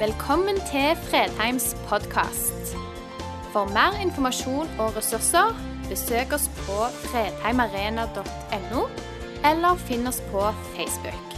Velkommen 0.00 0.56
til 0.56 0.96
Fredheims 0.96 1.76
podkast. 1.88 2.70
For 3.52 3.68
mer 3.68 3.98
informasjon 4.00 4.70
og 4.80 4.94
ressurser, 4.96 5.50
besøk 5.90 6.32
oss 6.32 6.46
på 6.62 6.76
fredheimarena.no, 7.02 8.84
eller 9.50 9.82
finn 9.82 10.08
oss 10.08 10.22
på 10.30 10.46
Facebook. 10.72 11.34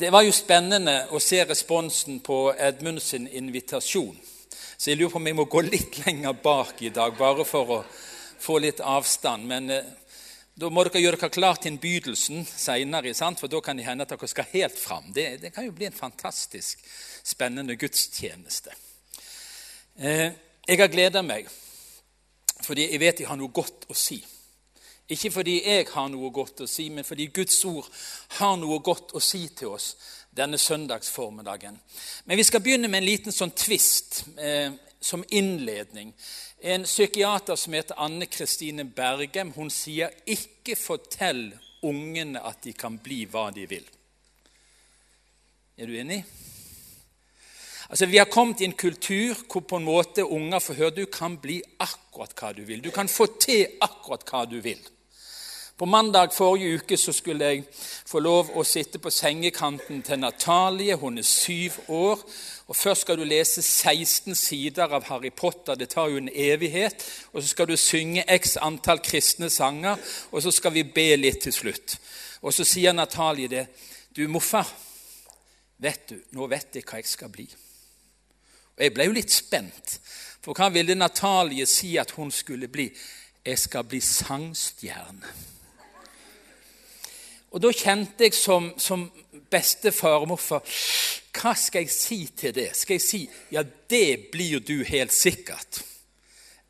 Det 0.00 0.12
var 0.12 0.26
jo 0.28 0.34
spennende 0.36 0.98
å 1.08 1.22
se 1.24 1.40
responsen 1.48 2.20
på 2.20 2.52
Edmund 2.58 3.00
sin 3.00 3.30
invitasjon. 3.32 4.20
Så 4.76 4.92
jeg 4.92 5.00
lurer 5.00 5.16
på 5.16 5.22
om 5.22 5.32
jeg 5.32 5.40
må 5.40 5.48
gå 5.48 5.64
litt 5.70 6.02
lenger 6.04 6.36
bak 6.44 6.84
i 6.84 6.92
dag, 6.92 7.16
bare 7.16 7.48
for 7.48 7.78
å 7.78 7.80
få 8.40 8.60
litt 8.60 8.84
avstand. 8.84 9.48
Men 9.48 9.72
eh, 9.72 9.88
da 10.60 10.68
må 10.68 10.82
dere 10.84 11.00
gjøre 11.00 11.16
dere 11.16 11.32
klar 11.32 11.56
til 11.56 11.72
innbydelsen 11.72 12.42
seinere, 12.44 13.14
for 13.14 13.48
da 13.48 13.60
kan 13.64 13.78
det 13.78 13.86
hende 13.86 14.04
at 14.04 14.12
dere 14.12 14.28
skal 14.28 14.48
helt 14.52 14.78
fram. 14.78 15.08
Det, 15.14 15.40
det 15.40 15.54
kan 15.54 15.64
jo 15.64 15.72
bli 15.72 15.86
en 15.88 15.96
fantastisk 15.96 16.82
spennende 17.24 17.76
gudstjeneste. 17.80 18.74
Eh, 19.96 20.28
jeg 20.68 20.80
har 20.80 20.92
gleda 20.92 21.22
meg 21.24 21.48
fordi 22.60 22.90
jeg 22.90 23.00
vet 23.00 23.22
jeg 23.22 23.28
har 23.30 23.38
noe 23.40 23.48
godt 23.56 23.86
å 23.88 23.96
si. 23.96 24.18
Ikke 25.10 25.30
fordi 25.32 25.56
jeg 25.64 25.86
har 25.94 26.10
noe 26.12 26.28
godt 26.30 26.60
å 26.60 26.68
si, 26.68 26.90
men 26.92 27.06
fordi 27.08 27.30
Guds 27.34 27.56
ord 27.64 27.88
har 28.36 28.58
noe 28.60 28.78
godt 28.84 29.14
å 29.16 29.22
si 29.24 29.46
til 29.56 29.72
oss 29.72 29.94
denne 30.36 30.60
søndagsformiddagen. 30.60 31.80
Men 32.28 32.38
vi 32.38 32.44
skal 32.46 32.60
begynne 32.62 32.88
med 32.88 33.00
en 33.00 33.08
liten 33.08 33.34
sånn 33.34 33.56
tvist 33.56 34.20
eh, 34.36 34.76
som 35.00 35.24
innledning. 35.28 36.14
En 36.60 36.84
psykiater 36.84 37.56
som 37.56 37.72
heter 37.72 37.98
Anne 37.98 38.26
Kristine 38.26 38.84
Bergem, 38.84 39.52
hun 39.52 39.70
sier 39.70 40.10
'ikke 40.26 40.76
fortell 40.76 41.58
ungene 41.82 42.46
at 42.46 42.62
de 42.64 42.72
kan 42.72 42.98
bli 42.98 43.24
hva 43.24 43.50
de 43.50 43.66
vil'. 43.66 43.90
Er 45.78 45.86
du 45.86 45.96
enig? 45.96 46.24
Altså, 47.90 48.06
Vi 48.06 48.18
har 48.18 48.24
kommet 48.24 48.60
i 48.60 48.64
en 48.64 48.72
kultur 48.72 49.34
hvor 49.52 49.60
på 49.60 49.76
en 49.76 49.84
måte 49.84 50.24
unger 50.24 50.58
får 50.58 50.74
høre 50.74 50.90
du 50.90 51.06
kan 51.06 51.38
bli 51.38 51.62
akkurat 51.78 52.34
hva 52.34 52.52
du 52.52 52.62
vil. 52.62 52.84
Du 52.84 52.90
kan 52.90 53.08
få 53.08 53.26
til 53.40 53.66
akkurat 53.80 54.24
hva 54.24 54.44
du 54.50 54.60
vil. 54.60 54.78
På 55.80 55.86
mandag 55.86 56.34
forrige 56.36 56.74
uke 56.74 56.96
så 56.96 57.12
skulle 57.12 57.46
jeg 57.46 57.62
få 58.06 58.20
lov 58.20 58.50
å 58.52 58.60
sitte 58.68 58.98
på 59.00 59.08
sengekanten 59.10 60.02
til 60.04 60.18
Natalie. 60.20 60.92
Hun 61.00 61.16
er 61.18 61.24
syv 61.24 61.78
år. 61.88 62.20
og 62.68 62.76
Først 62.76 63.06
skal 63.06 63.16
du 63.16 63.24
lese 63.24 63.62
16 63.62 64.34
sider 64.34 64.92
av 64.92 65.06
Harry 65.08 65.30
Potter. 65.30 65.74
Det 65.74 65.88
tar 65.88 66.10
jo 66.12 66.18
en 66.20 66.28
evighet. 66.28 67.06
Og 67.32 67.40
så 67.40 67.48
skal 67.48 67.68
du 67.70 67.76
synge 67.80 68.24
x 68.28 68.58
antall 68.60 69.00
kristne 69.00 69.48
sanger, 69.50 69.96
og 70.30 70.42
så 70.42 70.50
skal 70.52 70.74
vi 70.74 70.82
be 70.84 71.16
litt 71.16 71.40
til 71.46 71.52
slutt. 71.52 71.96
Og 72.42 72.52
så 72.52 72.64
sier 72.68 72.92
Natalie 72.92 73.48
det. 73.48 73.66
'Du, 74.12 74.28
morfar, 74.28 74.68
vet 75.78 76.08
du, 76.10 76.18
nå 76.32 76.46
vet 76.46 76.76
jeg 76.76 76.84
hva 76.84 77.00
jeg 77.00 77.08
skal 77.08 77.32
bli.' 77.32 77.48
Og 78.76 78.84
Jeg 78.84 78.94
ble 78.94 79.04
jo 79.04 79.16
litt 79.16 79.32
spent, 79.32 80.00
for 80.42 80.52
hva 80.52 80.68
ville 80.68 80.94
Natalie 80.94 81.66
si 81.66 81.96
at 81.96 82.10
hun 82.10 82.30
skulle 82.30 82.68
bli? 82.68 82.90
'Jeg 83.46 83.58
skal 83.58 83.84
bli 83.84 84.00
sangstjerne'. 84.00 85.59
Og 87.50 87.62
da 87.62 87.70
kjente 87.74 88.28
jeg 88.28 88.36
som, 88.36 88.70
som 88.78 89.08
bestefar 89.50 90.22
og 90.22 90.30
morfar 90.30 90.62
Hva 91.34 91.54
skal 91.58 91.84
jeg 91.84 91.94
si 91.94 92.18
til 92.36 92.54
det? 92.54 92.70
Skal 92.78 92.98
jeg 92.98 93.04
si 93.04 93.20
ja, 93.50 93.62
det 93.62 94.30
blir 94.32 94.62
du 94.62 94.82
helt 94.86 95.14
sikkert? 95.14 95.82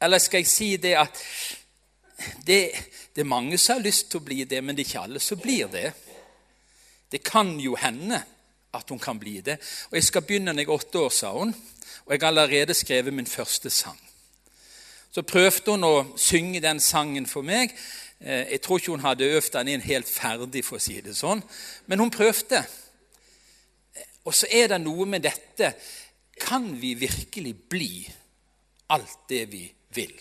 Eller 0.00 0.18
skal 0.18 0.40
jeg 0.40 0.48
si 0.48 0.70
det 0.80 0.94
at 0.96 1.20
det, 2.44 2.60
det 3.12 3.22
er 3.22 3.28
mange 3.28 3.58
som 3.58 3.78
har 3.78 3.84
lyst 3.84 4.10
til 4.10 4.20
å 4.20 4.24
bli 4.24 4.44
det, 4.48 4.60
men 4.64 4.76
det 4.76 4.84
er 4.84 4.88
ikke 4.88 5.04
alle 5.04 5.22
som 5.24 5.40
blir 5.40 5.68
det. 5.72 5.90
Det 7.10 7.22
kan 7.24 7.52
jo 7.60 7.74
hende 7.80 8.20
at 8.76 8.92
hun 8.92 9.00
kan 9.02 9.18
bli 9.18 9.40
det. 9.44 9.56
Og 9.90 9.98
jeg 9.98 10.06
skal 10.06 10.24
begynne 10.24 10.52
når 10.54 10.62
jeg 10.62 10.68
er 10.68 10.76
åtte 10.76 11.00
år, 11.00 11.10
sa 11.14 11.32
hun. 11.34 11.54
Og 12.06 12.12
jeg 12.12 12.20
har 12.22 12.28
allerede 12.28 12.74
skrevet 12.74 13.14
min 13.14 13.26
første 13.26 13.70
sang. 13.70 13.98
Så 15.10 15.24
prøvde 15.26 15.74
hun 15.74 15.84
å 15.84 15.94
synge 16.20 16.62
den 16.62 16.80
sangen 16.80 17.26
for 17.26 17.42
meg. 17.42 17.74
Eh, 18.20 18.52
jeg 18.52 18.60
tror 18.60 18.78
ikke 18.78 18.92
hun 18.92 19.04
hadde 19.04 19.28
øvd 19.32 19.52
den 19.56 19.68
inn 19.74 19.84
helt 19.84 20.08
ferdig, 20.08 20.64
for 20.64 20.76
å 20.76 20.82
si 20.82 20.98
det 21.00 21.16
sånn, 21.16 21.40
men 21.88 22.02
hun 22.02 22.12
prøvde. 22.12 22.60
Og 24.28 24.36
så 24.36 24.48
er 24.52 24.68
det 24.68 24.82
noe 24.82 25.06
med 25.08 25.24
dette 25.24 25.74
Kan 26.40 26.70
vi 26.80 26.94
virkelig 26.96 27.52
bli 27.68 28.08
alt 28.88 29.28
det 29.28 29.42
vi 29.52 29.66
vil? 29.92 30.14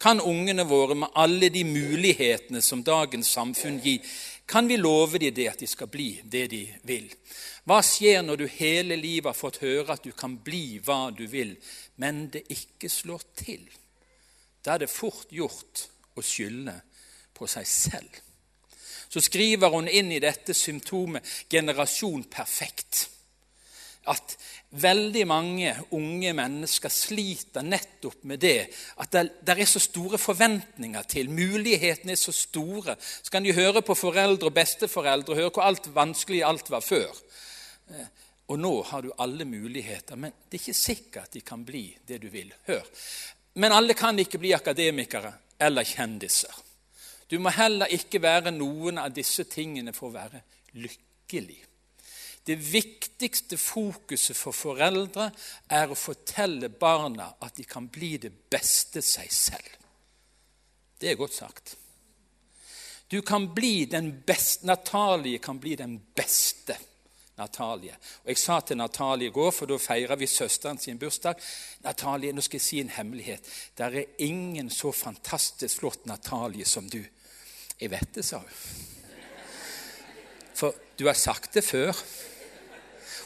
Kan 0.00 0.20
ungene 0.20 0.64
våre, 0.64 0.94
med 0.94 1.12
alle 1.12 1.50
de 1.52 1.60
mulighetene 1.64 2.62
som 2.62 2.80
dagens 2.84 3.28
samfunn 3.36 3.76
gir, 3.84 4.00
kan 4.48 4.68
vi 4.68 4.78
love 4.80 5.18
dem 5.18 5.34
det 5.34 5.48
at 5.50 5.60
de 5.60 5.68
skal 5.68 5.90
bli 5.92 6.22
det 6.24 6.46
de 6.54 6.62
vil? 6.88 7.10
Hva 7.68 7.82
skjer 7.84 8.22
når 8.24 8.40
du 8.40 8.46
hele 8.48 8.96
livet 8.96 9.28
har 9.28 9.36
fått 9.36 9.60
høre 9.60 9.92
at 9.92 10.04
du 10.08 10.12
kan 10.16 10.38
bli 10.40 10.78
hva 10.86 11.10
du 11.12 11.26
vil, 11.28 11.52
men 12.00 12.30
det 12.32 12.46
ikke 12.48 12.88
slår 12.88 13.28
til? 13.36 13.64
Da 14.64 14.76
er 14.76 14.86
det 14.86 14.92
fort 14.92 15.28
gjort 15.28 15.84
å 16.16 16.24
skylde 16.24 16.78
på 17.36 17.48
seg 17.50 17.68
selv. 17.68 18.22
Så 19.08 19.22
skriver 19.22 19.70
hun 19.72 19.88
inn 19.88 20.10
i 20.12 20.22
dette 20.22 20.54
symptomet 20.54 21.24
'generasjon 21.48 22.24
perfekt' 22.32 23.06
at 24.06 24.36
veldig 24.70 25.24
mange 25.26 25.72
unge 25.96 26.32
mennesker 26.36 26.92
sliter 26.92 27.64
nettopp 27.66 28.22
med 28.28 28.42
det 28.42 28.68
at 29.02 29.16
det, 29.16 29.54
er 29.56 29.68
så 29.68 29.82
store 29.82 30.18
forventninger 30.20 31.08
til. 31.10 31.30
Mulighetene 31.30 32.14
er 32.14 32.20
så 32.20 32.34
store. 32.34 32.96
Så 33.00 33.32
kan 33.32 33.44
de 33.44 33.54
høre 33.56 33.82
på 33.82 33.96
foreldre 33.98 34.50
og 34.50 34.54
besteforeldre 34.54 35.34
og 35.34 35.40
høre 35.40 35.54
hvor 35.54 35.66
alt 35.66 35.90
vanskelig 35.94 36.44
alt 36.46 36.70
var 36.70 36.84
før. 36.86 37.18
Eh, 37.90 38.06
og 38.46 38.60
nå 38.62 38.74
har 38.92 39.02
du 39.02 39.10
alle 39.18 39.44
muligheter, 39.48 40.14
men 40.16 40.30
det 40.46 40.60
er 40.60 40.62
ikke 40.62 40.78
sikkert 40.78 41.24
at 41.26 41.34
de 41.34 41.42
kan 41.42 41.64
bli 41.66 41.88
det 42.06 42.20
du 42.22 42.28
vil. 42.30 42.52
Hør. 42.68 42.86
Men 43.58 43.74
alle 43.74 43.96
kan 43.98 44.18
ikke 44.22 44.38
bli 44.38 44.54
akademikere 44.54 45.32
eller 45.58 45.82
kjendiser. 45.88 46.54
Du 47.30 47.38
må 47.42 47.50
heller 47.50 47.90
ikke 47.90 48.22
være 48.22 48.52
noen 48.54 49.00
av 49.02 49.14
disse 49.14 49.46
tingene 49.50 49.94
for 49.96 50.10
å 50.10 50.16
være 50.16 50.42
lykkelig. 50.78 51.62
Det 52.46 52.54
viktigste 52.62 53.58
fokuset 53.58 54.38
for 54.38 54.54
foreldre 54.54 55.32
er 55.74 55.90
å 55.90 55.98
fortelle 55.98 56.70
barna 56.70 57.32
at 57.42 57.56
de 57.58 57.66
kan 57.66 57.88
bli 57.90 58.12
det 58.22 58.30
beste 58.30 59.02
seg 59.02 59.32
selv. 59.34 59.72
Det 60.96 61.10
er 61.10 61.18
godt 61.18 61.34
sagt. 61.34 61.74
Du 63.10 63.20
kan 63.22 63.48
bli 63.54 63.86
den 63.90 64.12
beste, 64.26 64.66
Natalie 64.66 65.38
kan 65.42 65.58
bli 65.58 65.74
den 65.78 65.98
beste. 66.14 66.78
Natalie. 67.36 67.92
Og 68.24 68.30
Jeg 68.30 68.38
sa 68.38 68.60
til 68.60 68.76
Natalie 68.76 69.28
i 69.28 69.32
går, 69.32 69.50
for 69.52 69.68
da 69.68 69.76
feirer 69.76 70.16
vi 70.16 70.26
søsteren 70.26 70.78
sin 70.78 70.98
bursdag 70.98 71.36
Natalie, 71.84 72.32
nå 72.32 72.40
skal 72.40 72.56
jeg 72.56 72.64
si 72.64 72.80
en 72.80 72.94
hemmelighet. 72.94 73.50
Det 73.76 73.84
er 73.86 74.22
ingen 74.24 74.70
så 74.70 74.92
fantastisk 74.92 75.82
flott 75.82 76.06
Natalie 76.06 76.64
som 76.64 76.88
du. 76.88 77.02
Jeg 77.80 77.90
vet 77.92 78.14
det, 78.14 78.24
sa 78.24 78.40
hun. 78.40 78.52
For 80.56 80.74
du 80.96 81.04
har 81.06 81.18
sagt 81.18 81.54
det 81.54 81.64
før. 81.64 81.96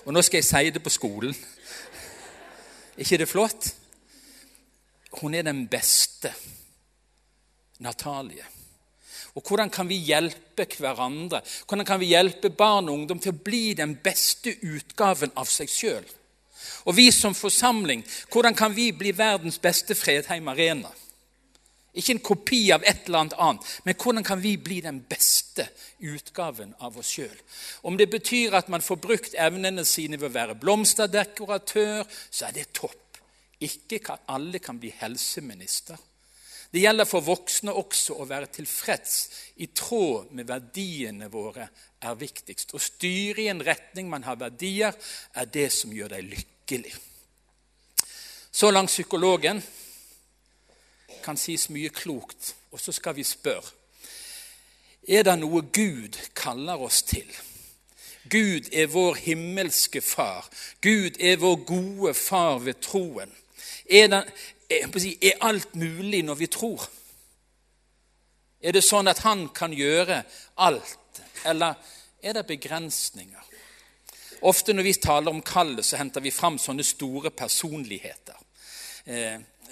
Og 0.05 0.15
nå 0.15 0.23
skal 0.27 0.41
jeg 0.41 0.49
si 0.49 0.71
det 0.75 0.83
på 0.83 0.91
skolen. 0.91 1.35
ikke 2.99 3.19
det 3.19 3.29
flott? 3.29 3.75
Hun 5.21 5.35
er 5.35 5.43
den 5.43 5.69
beste. 5.69 6.33
Natalie. 7.79 8.45
Og 9.35 9.43
hvordan 9.47 9.71
kan 9.71 9.89
vi 9.89 9.95
hjelpe 9.95 10.67
hverandre? 10.79 11.41
Hvordan 11.69 11.87
kan 11.87 12.01
vi 12.01 12.11
hjelpe 12.11 12.51
barn 12.51 12.89
og 12.89 12.95
ungdom 12.95 13.21
til 13.23 13.33
å 13.33 13.43
bli 13.45 13.75
den 13.75 13.95
beste 14.03 14.57
utgaven 14.63 15.31
av 15.37 15.47
seg 15.47 15.71
sjøl? 15.71 16.09
Og 16.91 16.97
vi 16.97 17.11
som 17.15 17.35
forsamling, 17.35 18.03
hvordan 18.33 18.55
kan 18.55 18.75
vi 18.75 18.91
bli 18.93 19.13
verdens 19.17 19.59
beste 19.59 19.95
Fredheim 19.95 20.49
Arena? 20.49 20.91
Ikke 21.93 22.15
en 22.15 22.23
kopi 22.23 22.61
av 22.71 22.85
et 22.87 23.09
eller 23.09 23.25
annet 23.25 23.39
annet, 23.43 23.71
men 23.85 23.97
hvordan 23.99 24.27
kan 24.27 24.43
vi 24.43 24.55
bli 24.63 24.79
den 24.85 25.01
beste 25.11 25.67
utgaven 25.99 26.75
av 26.79 26.99
oss 27.01 27.11
sjøl? 27.17 27.35
Om 27.83 27.97
det 27.99 28.07
betyr 28.13 28.55
at 28.55 28.71
man 28.71 28.85
får 28.85 29.01
brukt 29.03 29.35
evnene 29.35 29.85
sine 29.85 30.21
ved 30.21 30.31
å 30.31 30.37
være 30.37 30.59
blomsterdekoratør, 30.63 32.05
så 32.31 32.47
er 32.47 32.55
det 32.55 32.71
topp. 32.79 33.19
Ikke 33.61 34.17
alle 34.31 34.63
kan 34.63 34.79
bli 34.81 34.93
helseminister. 35.01 35.99
Det 36.71 36.85
gjelder 36.85 37.09
for 37.11 37.27
voksne 37.27 37.75
også 37.75 38.21
å 38.23 38.29
være 38.31 38.53
tilfreds 38.55 39.15
i 39.59 39.67
tråd 39.75 40.31
med 40.39 40.47
verdiene 40.47 41.27
våre 41.33 41.67
er 42.07 42.19
viktigst. 42.19 42.77
Å 42.77 42.81
styre 42.81 43.43
i 43.43 43.51
en 43.51 43.63
retning 43.67 44.07
man 44.09 44.23
har 44.25 44.39
verdier, 44.39 44.95
er 45.35 45.51
det 45.51 45.67
som 45.75 45.91
gjør 45.93 46.15
deg 46.15 46.31
lykkelig. 46.31 46.95
Så 48.51 48.71
langt 48.71 48.95
psykologen 48.95 49.59
kan 51.25 51.37
sies 51.37 51.69
mye 51.71 51.91
klokt. 51.95 52.55
Og 52.71 52.81
så 52.81 52.93
skal 52.93 53.17
vi 53.17 53.27
spørre 53.27 53.77
er 55.09 55.25
det 55.25 55.39
noe 55.41 55.63
Gud 55.73 56.19
kaller 56.37 56.83
oss 56.85 57.03
til. 57.09 57.27
Gud 58.31 58.69
er 58.73 58.91
vår 58.93 59.17
himmelske 59.25 60.01
far. 60.05 60.47
Gud 60.83 61.17
er 61.19 61.41
vår 61.41 61.57
gode 61.67 62.15
far 62.15 62.61
ved 62.63 62.83
troen. 62.85 63.33
Er, 63.91 64.07
det, 64.07 65.17
er 65.23 65.41
alt 65.41 65.75
mulig 65.75 66.23
når 66.23 66.35
vi 66.35 66.47
tror? 66.47 66.85
Er 68.61 68.77
det 68.77 68.85
sånn 68.85 69.09
at 69.09 69.25
han 69.25 69.49
kan 69.57 69.73
gjøre 69.73 70.23
alt 70.61 71.23
eller 71.49 71.81
er 72.23 72.37
det 72.37 72.47
begrensninger? 72.47 73.47
Ofte 74.47 74.73
når 74.73 74.85
vi 74.85 74.93
taler 75.01 75.33
om 75.33 75.43
kallet, 75.43 75.85
så 75.85 75.99
henter 76.01 76.23
vi 76.25 76.33
fram 76.33 76.59
sånne 76.61 76.85
store 76.85 77.33
personligheter. 77.33 78.37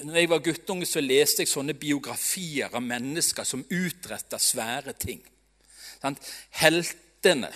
Når 0.03 0.17
jeg 0.17 0.31
var 0.31 0.45
guttunge, 0.45 0.87
så 0.87 1.01
leste 1.03 1.43
jeg 1.43 1.51
sånne 1.51 1.75
biografier 1.75 2.71
av 2.75 2.85
mennesker 2.85 3.47
som 3.47 3.65
utretta 3.67 4.39
svære 4.39 4.95
ting. 4.95 5.23
Heltene, 6.61 7.51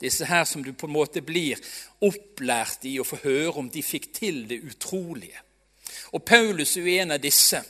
disse 0.00 0.28
her 0.28 0.44
som 0.48 0.64
du 0.64 0.72
på 0.76 0.88
en 0.88 0.96
måte 0.96 1.22
blir 1.24 1.60
opplært 2.04 2.84
i 2.88 2.98
å 3.00 3.06
få 3.06 3.20
høre 3.24 3.56
om 3.62 3.70
de 3.72 3.82
fikk 3.84 4.10
til 4.16 4.42
det 4.48 4.60
utrolige. 4.64 5.40
Og 6.12 6.24
Paulus 6.24 6.76
er 6.76 6.88
en 7.00 7.16
av 7.16 7.22
disse. 7.22 7.62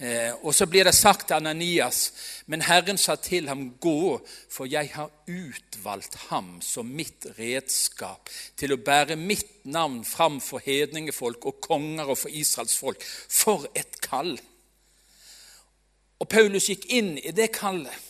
Eh, 0.00 0.32
og 0.40 0.54
så 0.56 0.64
blir 0.66 0.86
det 0.88 0.94
sagt 0.96 1.26
til 1.28 1.36
Ananias, 1.36 1.98
men 2.48 2.62
Herren 2.64 2.96
sa 2.96 3.18
til 3.20 3.50
ham, 3.50 3.66
gå, 3.80 4.16
for 4.48 4.64
jeg 4.64 4.88
har 4.94 5.10
utvalgt 5.28 6.16
ham 6.30 6.54
som 6.64 6.88
mitt 6.88 7.26
redskap 7.36 8.30
til 8.56 8.72
å 8.72 8.80
bære 8.80 9.18
mitt 9.20 9.66
navn 9.68 10.00
fram 10.08 10.38
for 10.40 10.64
hedningefolk 10.64 11.44
og 11.50 11.60
konger 11.60 12.14
og 12.14 12.16
for 12.16 12.32
Israels 12.32 12.78
folk. 12.80 13.04
For 13.04 13.68
et 13.76 14.00
kall! 14.00 14.38
Og 16.20 16.28
Paulus 16.28 16.70
gikk 16.72 16.88
inn 16.96 17.18
i 17.20 17.36
det 17.36 17.50
kallet. 17.52 18.08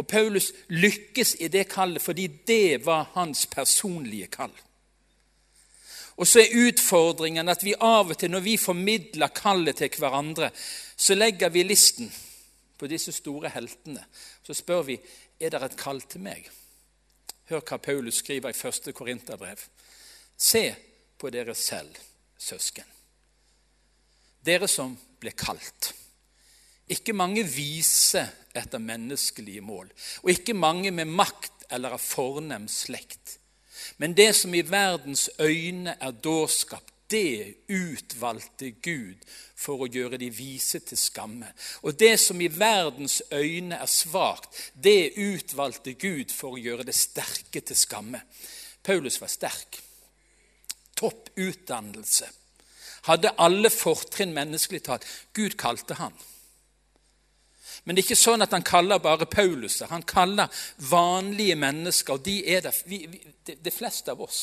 Og 0.00 0.08
Paulus 0.08 0.54
lykkes 0.72 1.34
i 1.44 1.52
det 1.52 1.66
kallet 1.68 2.00
fordi 2.00 2.30
det 2.48 2.80
var 2.86 3.10
hans 3.12 3.44
personlige 3.50 4.32
kall. 4.32 4.56
Og 6.20 6.28
så 6.28 6.42
er 6.42 6.56
utfordringen 6.68 7.48
at 7.48 7.62
vi 7.64 7.72
av 7.80 8.12
og 8.12 8.18
til, 8.20 8.28
når 8.32 8.42
vi 8.44 8.56
formidler 8.60 9.32
kallet 9.32 9.78
til 9.80 9.94
hverandre, 9.96 10.50
så 11.00 11.14
legger 11.14 11.48
vi 11.48 11.62
listen 11.64 12.10
på 12.76 12.88
disse 12.90 13.12
store 13.12 13.48
heltene. 13.54 14.02
Så 14.44 14.52
spør 14.56 14.82
vi 14.84 14.98
er 15.40 15.52
det 15.52 15.62
et 15.64 15.78
kall 15.80 16.02
til 16.04 16.20
meg. 16.24 16.44
Hør 17.48 17.64
hva 17.64 17.78
Paulus 17.80 18.20
skriver 18.20 18.52
i 18.52 18.58
første 18.58 18.92
Korinterbrev. 18.92 19.62
Se 20.36 20.62
på 21.18 21.30
dere 21.32 21.54
selv, 21.56 21.96
søsken. 22.36 22.84
Dere 24.44 24.68
som 24.68 24.92
ble 25.20 25.32
kalt. 25.32 25.90
Ikke 26.90 27.16
mange 27.16 27.46
vise 27.48 28.26
etter 28.56 28.82
menneskelige 28.82 29.62
mål, 29.64 29.88
og 30.22 30.30
ikke 30.32 30.56
mange 30.58 30.90
med 30.92 31.08
makt 31.08 31.64
eller 31.70 31.96
av 31.96 32.02
fornem 32.02 32.66
slekt. 32.68 33.38
Men 33.96 34.12
det 34.16 34.34
som 34.36 34.52
i 34.54 34.64
verdens 34.66 35.30
øyne 35.40 35.96
er 35.96 36.10
dårskap, 36.12 36.84
det 37.10 37.66
utvalgte 37.68 38.70
Gud 38.82 39.24
for 39.58 39.82
å 39.82 39.90
gjøre 39.90 40.18
de 40.20 40.30
vise 40.32 40.80
til 40.86 40.98
skamme. 40.98 41.50
Og 41.82 41.98
det 41.98 42.14
som 42.22 42.40
i 42.40 42.48
verdens 42.52 43.20
øyne 43.32 43.80
er 43.82 43.90
svakt, 43.90 44.54
det 44.74 45.12
utvalgte 45.18 45.96
Gud 45.98 46.32
for 46.34 46.56
å 46.56 46.62
gjøre 46.62 46.86
det 46.88 46.96
sterke 46.96 47.60
til 47.60 47.76
skamme. 47.76 48.22
Paulus 48.82 49.20
var 49.20 49.32
sterk. 49.32 49.80
Topp 50.96 51.32
utdannelse. 51.36 52.28
Hadde 53.08 53.34
alle 53.40 53.70
fortrinn 53.72 54.34
menneskelig 54.36 54.82
talt. 54.84 55.06
Gud 55.34 55.56
kalte 55.60 55.96
han. 56.00 56.14
Men 57.84 57.96
det 57.96 58.02
er 58.02 58.10
ikke 58.10 58.20
sånn 58.20 58.44
at 58.44 58.52
han 58.52 58.64
kaller 58.66 59.00
bare 59.00 59.28
Paulus. 59.30 59.80
Han 59.88 60.04
kaller 60.04 60.52
vanlige 60.90 61.56
mennesker, 61.56 62.18
og 62.18 62.24
de 62.26 62.36
er 62.52 62.64
det, 62.66 62.74
vi, 62.86 63.04
vi, 63.08 63.20
de, 63.46 63.56
det 63.56 63.72
fleste 63.72 64.12
av 64.12 64.20
oss. 64.24 64.42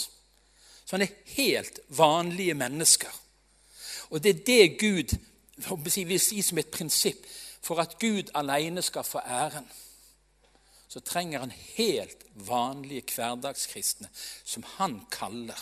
Sånne 0.88 1.10
helt 1.36 1.81
vanlige 1.92 2.56
mennesker. 2.56 3.12
Og 4.10 4.24
det 4.24 4.36
er 4.36 4.45
det 4.48 4.80
Gud 4.80 5.18
vil 6.07 6.19
si 6.22 6.42
som 6.45 6.57
et 6.62 6.72
prinsipp. 6.72 7.25
For 7.62 7.81
at 7.84 7.98
Gud 8.00 8.31
alene 8.38 8.81
skal 8.86 9.04
få 9.04 9.19
æren, 9.19 9.66
så 10.88 11.01
trenger 11.04 11.39
han 11.44 11.51
helt 11.51 12.24
vanlige 12.48 13.04
hverdagskristne 13.16 14.07
som 14.45 14.63
han 14.78 15.01
kaller, 15.12 15.60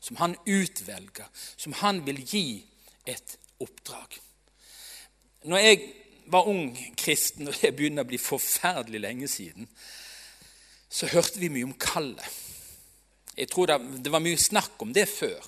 som 0.00 0.16
han 0.16 0.36
utvelger, 0.46 1.28
som 1.56 1.76
han 1.82 2.00
vil 2.06 2.22
gi 2.24 2.64
et 3.06 3.36
oppdrag. 3.60 4.16
Når 5.44 5.58
jeg 5.58 5.82
var 6.26 6.48
ung 6.48 6.72
kristen, 6.96 7.48
og 7.48 7.58
det 7.60 7.74
begynner 7.76 8.06
å 8.06 8.08
bli 8.08 8.18
forferdelig 8.20 9.00
lenge 9.02 9.28
siden, 9.28 9.68
så 10.88 11.10
hørte 11.12 11.42
vi 11.42 11.52
mye 11.52 11.68
om 11.68 11.76
kallet. 11.76 12.24
Jeg 13.36 13.48
tror 13.50 13.70
det, 13.70 13.78
det, 14.04 14.12
var 14.12 14.22
mye 14.24 14.40
snakk 14.40 14.82
om 14.82 14.92
det 14.94 15.06
før. 15.10 15.38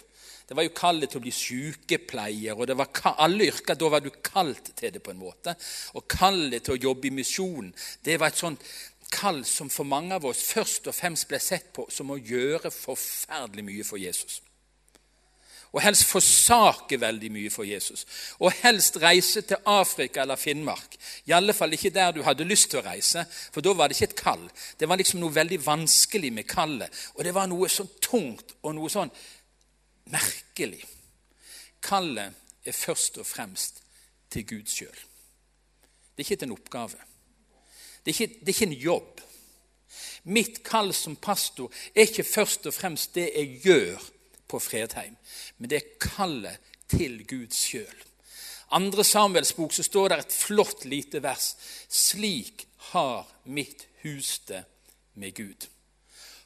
Det 0.49 0.56
var 0.58 0.67
jo 0.67 0.75
kallet 0.76 1.11
til 1.11 1.20
å 1.20 1.25
bli 1.25 1.32
sykepleier, 1.32 2.56
og 2.58 2.67
det 2.69 2.76
var 2.76 3.14
alle 3.25 3.49
yrker. 3.49 3.79
Da 3.79 3.90
var 3.93 4.05
du 4.05 4.11
kalt 4.25 4.73
til 4.76 4.93
det 4.93 5.02
på 5.02 5.14
en 5.14 5.23
måte. 5.23 5.55
Og 5.96 6.06
kallet 6.11 6.64
til 6.64 6.76
å 6.76 6.82
jobbe 6.90 7.08
i 7.08 7.14
misjonen, 7.14 7.73
det 8.05 8.19
var 8.20 8.32
et 8.32 8.43
sånt 8.43 8.64
kall 9.12 9.43
som 9.44 9.69
for 9.69 9.88
mange 9.88 10.17
av 10.17 10.25
oss 10.25 10.40
først 10.55 10.88
og 10.88 10.96
fremst 10.96 11.29
ble 11.29 11.40
sett 11.43 11.69
på 11.76 11.84
som 11.93 12.14
å 12.14 12.20
gjøre 12.20 12.73
forferdelig 12.73 13.67
mye 13.67 13.84
for 13.84 14.00
Jesus 14.00 14.40
og 15.72 15.80
helst 15.80 16.04
forsake 16.04 16.98
veldig 17.00 17.30
mye 17.32 17.50
for 17.50 17.64
Jesus. 17.64 18.04
Og 18.44 18.52
helst 18.60 18.98
reise 19.00 19.40
til 19.40 19.56
Afrika 19.66 20.20
eller 20.22 20.36
Finnmark. 20.36 20.96
I 21.26 21.32
alle 21.32 21.54
fall 21.56 21.72
ikke 21.72 21.94
der 21.94 22.12
du 22.12 22.22
hadde 22.22 22.44
lyst 22.44 22.70
til 22.70 22.82
å 22.82 22.84
reise, 22.84 23.24
for 23.52 23.64
da 23.64 23.72
var 23.76 23.88
det 23.88 23.96
ikke 23.96 24.10
et 24.10 24.20
kall. 24.20 24.44
Det 24.78 24.88
var 24.88 25.00
liksom 25.00 25.22
noe 25.22 25.34
veldig 25.34 25.60
vanskelig 25.64 26.32
med 26.32 26.48
kallet, 26.48 26.92
og 27.16 27.24
det 27.24 27.32
var 27.34 27.48
noe 27.48 27.70
sånn 27.72 27.88
tungt 28.04 28.56
og 28.60 28.76
noe 28.76 28.92
sånn 28.92 29.12
merkelig. 30.12 30.84
Kallet 31.82 32.69
er 32.69 32.76
først 32.76 33.19
og 33.19 33.26
fremst 33.26 33.80
til 34.30 34.46
Gud 34.46 34.69
sjøl. 34.70 35.02
Det 36.12 36.20
er 36.20 36.34
ikke 36.34 36.46
en 36.46 36.56
oppgave. 36.58 37.00
Det 38.04 38.12
er, 38.12 38.16
ikke, 38.16 38.40
det 38.40 38.48
er 38.48 38.56
ikke 38.56 38.69
en 38.69 38.80
jobb. 38.84 39.20
Mitt 40.24 40.60
kall 40.66 40.92
som 40.94 41.16
pastor 41.16 41.72
er 41.94 42.06
ikke 42.06 42.26
først 42.26 42.69
og 42.69 42.74
fremst 42.76 43.16
det 43.16 43.30
jeg 43.32 43.62
gjør 43.64 44.12
på 44.52 44.60
Fredheim, 44.60 45.16
men 45.58 45.72
det 45.72 45.81
er 45.81 45.94
kallet 46.02 46.72
til 46.93 47.22
Gud 47.28 47.54
sjøl. 47.56 48.08
Andre 48.72 49.04
Samuels 49.04 49.52
bok 49.56 49.72
så 49.76 49.84
står 49.84 50.12
det 50.12 50.19
et 50.22 50.34
flott 50.37 50.87
lite 50.88 51.20
vers. 51.25 51.52
Slik 51.93 52.66
har 52.93 53.28
mitt 53.44 53.87
hus 54.04 54.38
det 54.49 54.64
med 55.20 55.37
Gud. 55.37 55.69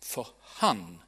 For 0.03 0.33
han 0.59 0.99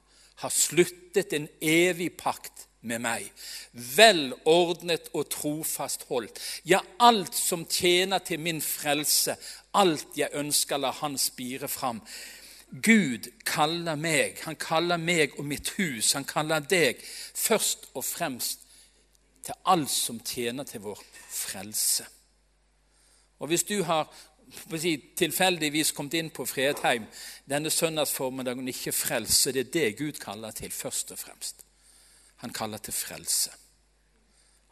har 0.42 0.54
sluttet 0.54 1.34
en 1.34 1.48
evig 1.58 2.12
pakt 2.18 2.68
med 2.86 3.02
meg. 3.02 3.26
Velordnet 3.72 5.10
og 5.18 5.26
trofast 5.34 6.06
holdt. 6.10 6.38
Ja, 6.62 6.80
alt 7.02 7.34
som 7.34 7.66
tjener 7.66 8.22
til 8.22 8.38
min 8.42 8.62
frelse, 8.62 9.34
alt 9.74 10.18
jeg 10.18 10.30
ønsker, 10.38 10.78
la 10.78 10.92
Han 11.00 11.18
spire 11.18 11.68
fram. 11.68 12.00
Gud 12.68 13.30
kaller 13.48 13.96
meg, 13.96 14.42
han 14.44 14.56
kaller 14.60 15.00
meg 15.00 15.38
og 15.38 15.46
mitt 15.48 15.70
hus, 15.78 16.12
han 16.12 16.26
kaller 16.28 16.60
deg 16.60 17.00
først 17.34 17.88
og 17.94 18.04
fremst 18.04 18.66
til 19.46 19.56
alt 19.72 19.90
som 19.90 20.20
tjener 20.20 20.68
til 20.68 20.84
vår 20.84 21.00
frelse. 21.32 22.04
Og 23.38 23.48
Hvis 23.48 23.64
du 23.64 23.82
har 23.82 24.10
si, 24.76 24.96
tilfeldigvis 25.16 25.92
kommet 25.96 26.18
inn 26.18 26.30
på 26.34 26.44
Fredheim 26.48 27.06
denne 27.48 27.70
søndagsformiddagen 27.70 28.66
og 28.66 28.74
ikke 28.74 28.92
frelse, 28.92 29.52
det 29.52 29.66
er 29.66 29.72
det 29.72 29.98
Gud 29.98 30.20
kaller 30.20 30.50
til 30.50 30.70
først 30.70 31.12
og 31.12 31.18
fremst. 31.18 31.64
Han 32.44 32.52
kaller 32.52 32.78
til 32.78 32.92
frelse. 32.94 33.50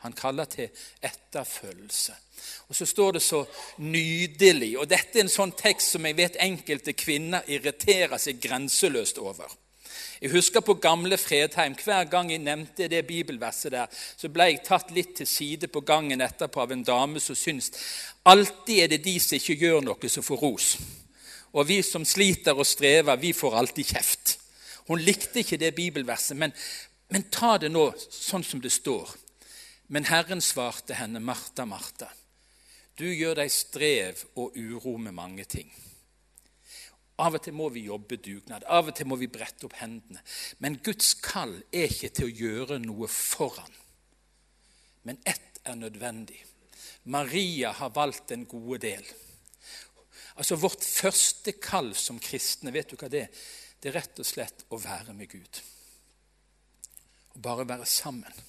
Han 0.04 0.12
kaller 0.12 0.44
til 0.44 0.68
etterfølgelse. 1.02 2.14
Og 2.68 2.76
så 2.76 2.86
står 2.86 3.12
det 3.16 3.22
så 3.22 3.44
nydelig. 3.78 4.76
Og 4.78 4.88
dette 4.90 5.18
er 5.18 5.24
en 5.24 5.32
sånn 5.32 5.54
tekst 5.56 5.96
som 5.96 6.06
jeg 6.06 6.18
vet 6.18 6.40
enkelte 6.42 6.92
kvinner 6.92 7.46
irriterer 7.48 8.18
seg 8.20 8.42
grenseløst 8.42 9.18
over. 9.22 9.48
Jeg 10.20 10.32
husker 10.32 10.60
på 10.64 10.78
gamle 10.80 11.16
Fredheim. 11.20 11.74
Hver 11.84 12.04
gang 12.08 12.30
jeg 12.32 12.40
nevnte 12.44 12.88
det 12.88 13.06
bibelverset 13.06 13.72
der, 13.72 13.90
så 13.92 14.30
ble 14.32 14.50
jeg 14.50 14.62
tatt 14.64 14.92
litt 14.96 15.14
til 15.18 15.28
side 15.28 15.68
på 15.72 15.82
gangen 15.84 16.24
etterpå 16.24 16.62
av 16.62 16.72
en 16.72 16.84
dame 16.84 17.20
som 17.20 17.36
syns 17.36 17.72
alltid 18.26 18.82
er 18.82 18.88
det 18.90 19.04
de 19.04 19.18
som 19.22 19.36
ikke 19.36 19.58
gjør 19.60 19.84
noe, 19.86 20.08
som 20.10 20.24
får 20.24 20.40
ros. 20.42 20.70
Og 21.54 21.68
vi 21.68 21.78
som 21.84 22.04
sliter 22.04 22.56
og 22.56 22.66
strever, 22.66 23.16
vi 23.20 23.32
får 23.36 23.54
alltid 23.60 23.92
kjeft. 23.92 24.38
Hun 24.88 25.02
likte 25.02 25.40
ikke 25.42 25.60
det 25.60 25.74
bibelverset, 25.76 26.36
men, 26.36 26.52
men 27.12 27.28
ta 27.32 27.56
det 27.60 27.70
nå 27.72 27.88
sånn 28.00 28.44
som 28.44 28.60
det 28.62 28.72
står. 28.74 29.14
Men 29.88 30.08
Herren 30.10 30.42
svarte 30.42 30.96
henne, 30.98 31.20
Martha, 31.22 31.64
Martha, 31.64 32.08
du 32.96 33.06
gjør 33.06 33.36
deg 33.42 33.52
strev 33.52 34.22
og 34.40 34.56
uro 34.56 34.96
med 34.98 35.14
mange 35.14 35.44
ting. 35.44 35.68
Av 37.22 37.36
og 37.36 37.42
til 37.44 37.54
må 37.56 37.68
vi 37.72 37.86
jobbe 37.86 38.18
dugnad, 38.20 38.66
av 38.68 38.90
og 38.90 38.96
til 38.96 39.08
må 39.08 39.16
vi 39.20 39.28
brette 39.32 39.64
opp 39.68 39.76
hendene. 39.80 40.20
Men 40.60 40.80
Guds 40.84 41.14
kall 41.24 41.54
er 41.72 41.88
ikke 41.88 42.10
til 42.12 42.28
å 42.28 42.34
gjøre 42.42 42.80
noe 42.82 43.08
foran. 43.08 43.72
Men 45.08 45.20
ett 45.24 45.62
er 45.64 45.78
nødvendig. 45.78 46.42
Maria 47.04 47.70
har 47.78 47.94
valgt 47.94 48.28
den 48.32 48.44
gode 48.50 48.82
del. 48.84 49.06
Altså 50.36 50.58
Vårt 50.60 50.84
første 50.84 51.54
kall 51.62 51.94
som 51.96 52.20
kristne, 52.20 52.72
vet 52.74 52.90
du 52.90 52.98
hva 53.00 53.08
det 53.12 53.22
er? 53.28 53.46
Det 53.80 53.92
er 53.92 54.00
rett 54.00 54.20
og 54.20 54.26
slett 54.26 54.66
å 54.72 54.80
være 54.80 55.14
med 55.16 55.30
Gud. 55.30 55.62
Å 57.36 57.40
bare 57.44 57.64
være 57.68 57.88
sammen. 57.88 58.44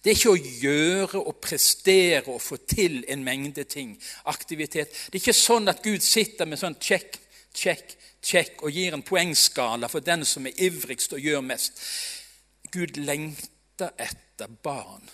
Det 0.00 0.10
er 0.10 0.16
ikke 0.16 0.32
å 0.32 0.44
gjøre 0.64 1.20
og 1.20 1.40
prestere 1.44 2.22
og 2.32 2.40
få 2.40 2.56
til 2.64 3.02
en 3.12 3.24
mengde 3.24 3.66
ting. 3.68 3.92
Aktivitet. 4.32 4.94
Det 5.10 5.18
er 5.18 5.20
ikke 5.20 5.36
sånn 5.36 5.68
at 5.68 5.82
Gud 5.84 6.00
sitter 6.04 6.48
med 6.48 6.60
sånn 6.60 6.78
check, 6.80 7.18
check, 7.52 7.96
check, 8.24 8.62
og 8.64 8.72
gir 8.72 8.96
en 8.96 9.04
poengskala 9.04 9.90
for 9.92 10.04
den 10.04 10.24
som 10.24 10.48
er 10.48 10.56
ivrigst 10.56 11.12
og 11.12 11.20
gjør 11.20 11.44
mest. 11.44 11.84
Gud 12.72 12.96
lengter 12.96 13.92
etter 14.00 14.48
barn 14.64 15.04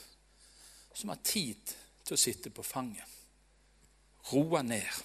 som 0.94 1.10
har 1.10 1.20
tid 1.26 1.74
til 2.06 2.14
å 2.14 2.20
sitte 2.20 2.54
på 2.54 2.62
fanget. 2.62 3.10
Roe 4.30 4.62
ned. 4.62 5.02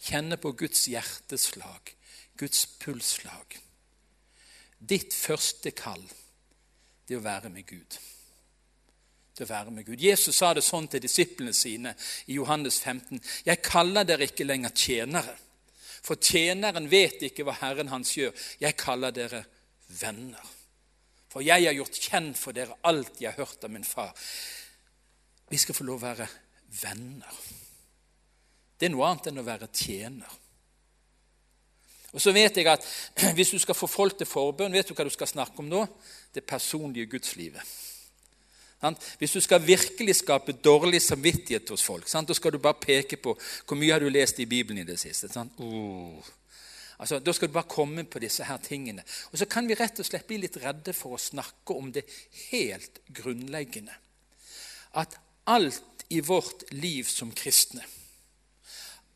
Kjenne 0.00 0.36
på 0.40 0.52
Guds 0.56 0.86
hjerteslag, 0.88 1.92
Guds 2.40 2.66
pulsslag. 2.80 3.56
Ditt 4.80 5.12
første 5.16 5.72
kall, 5.76 6.04
det 7.04 7.16
er 7.16 7.20
å 7.20 7.26
være 7.26 7.52
med 7.52 7.68
Gud. 7.68 7.98
Å 9.40 9.48
være 9.48 9.72
med 9.72 9.86
Gud. 9.88 10.00
Jesus 10.00 10.36
sa 10.36 10.52
det 10.54 10.64
sånn 10.64 10.88
til 10.90 11.00
disiplene 11.00 11.54
sine 11.56 11.94
i 12.28 12.36
Johannes 12.36 12.80
15.: 12.82 13.20
Jeg 13.46 13.62
kaller 13.64 14.04
dere 14.04 14.28
ikke 14.28 14.44
lenger 14.44 14.74
tjenere, 14.76 15.36
for 16.02 16.20
tjeneren 16.20 16.90
vet 16.90 17.22
ikke 17.28 17.44
hva 17.48 17.56
Herren 17.60 17.92
hans 17.92 18.12
gjør. 18.16 18.34
Jeg 18.60 18.76
kaller 18.80 19.14
dere 19.16 19.44
venner. 20.00 20.44
For 21.30 21.44
jeg 21.46 21.66
har 21.66 21.76
gjort 21.76 22.00
kjent 22.02 22.38
for 22.38 22.56
dere 22.56 22.76
alt 22.88 23.20
jeg 23.22 23.30
har 23.30 23.46
hørt 23.46 23.64
av 23.64 23.70
min 23.70 23.86
far. 23.86 24.12
Vi 25.50 25.58
skal 25.58 25.76
få 25.76 25.86
lov 25.86 26.00
å 26.00 26.08
være 26.08 26.26
venner. 26.82 27.40
Det 28.78 28.88
er 28.88 28.94
noe 28.94 29.08
annet 29.08 29.30
enn 29.30 29.42
å 29.42 29.46
være 29.46 29.68
tjener. 29.74 30.38
Og 32.10 32.22
så 32.22 32.32
vet 32.34 32.56
jeg 32.58 32.66
at 32.66 32.86
Hvis 33.36 33.52
du 33.54 33.58
skal 33.62 33.78
få 33.78 33.86
folk 33.90 34.18
til 34.18 34.26
forbønn, 34.26 34.72
vet 34.74 34.88
du 34.88 34.96
hva 34.96 35.06
du 35.06 35.12
skal 35.14 35.30
snakke 35.30 35.62
om 35.62 35.68
nå? 35.70 35.84
Det 36.34 36.42
personlige 36.46 37.12
gudslivet. 37.12 37.62
Hvis 39.18 39.32
du 39.32 39.40
skal 39.40 39.66
virkelig 39.66 40.16
skape 40.16 40.52
dårlig 40.52 41.02
samvittighet 41.02 41.68
hos 41.68 41.82
folk, 41.82 42.08
da 42.08 42.34
skal 42.34 42.52
du 42.52 42.58
bare 42.58 42.80
peke 42.80 43.16
på 43.16 43.36
hvor 43.66 43.76
mye 43.76 43.92
har 43.92 44.00
du 44.00 44.08
lest 44.08 44.40
i 44.40 44.48
Bibelen 44.48 44.80
i 44.80 44.88
det 44.88 44.98
siste. 44.98 45.28
Oh. 45.58 46.24
Altså, 47.00 47.18
da 47.18 47.32
skal 47.32 47.48
du 47.48 47.52
bare 47.52 47.68
komme 47.68 48.04
på 48.04 48.18
disse 48.18 48.44
her 48.44 48.56
tingene. 48.56 49.02
Og 49.32 49.38
Så 49.38 49.46
kan 49.46 49.68
vi 49.68 49.74
rett 49.74 50.00
og 50.00 50.06
slett 50.06 50.26
bli 50.26 50.36
litt 50.40 50.56
redde 50.56 50.92
for 50.92 51.16
å 51.16 51.20
snakke 51.20 51.76
om 51.76 51.92
det 51.92 52.04
helt 52.50 53.00
grunnleggende. 53.08 53.92
At 54.94 55.16
alt 55.46 56.04
i 56.08 56.20
vårt 56.20 56.72
liv 56.72 57.04
som 57.04 57.30
kristne 57.32 57.84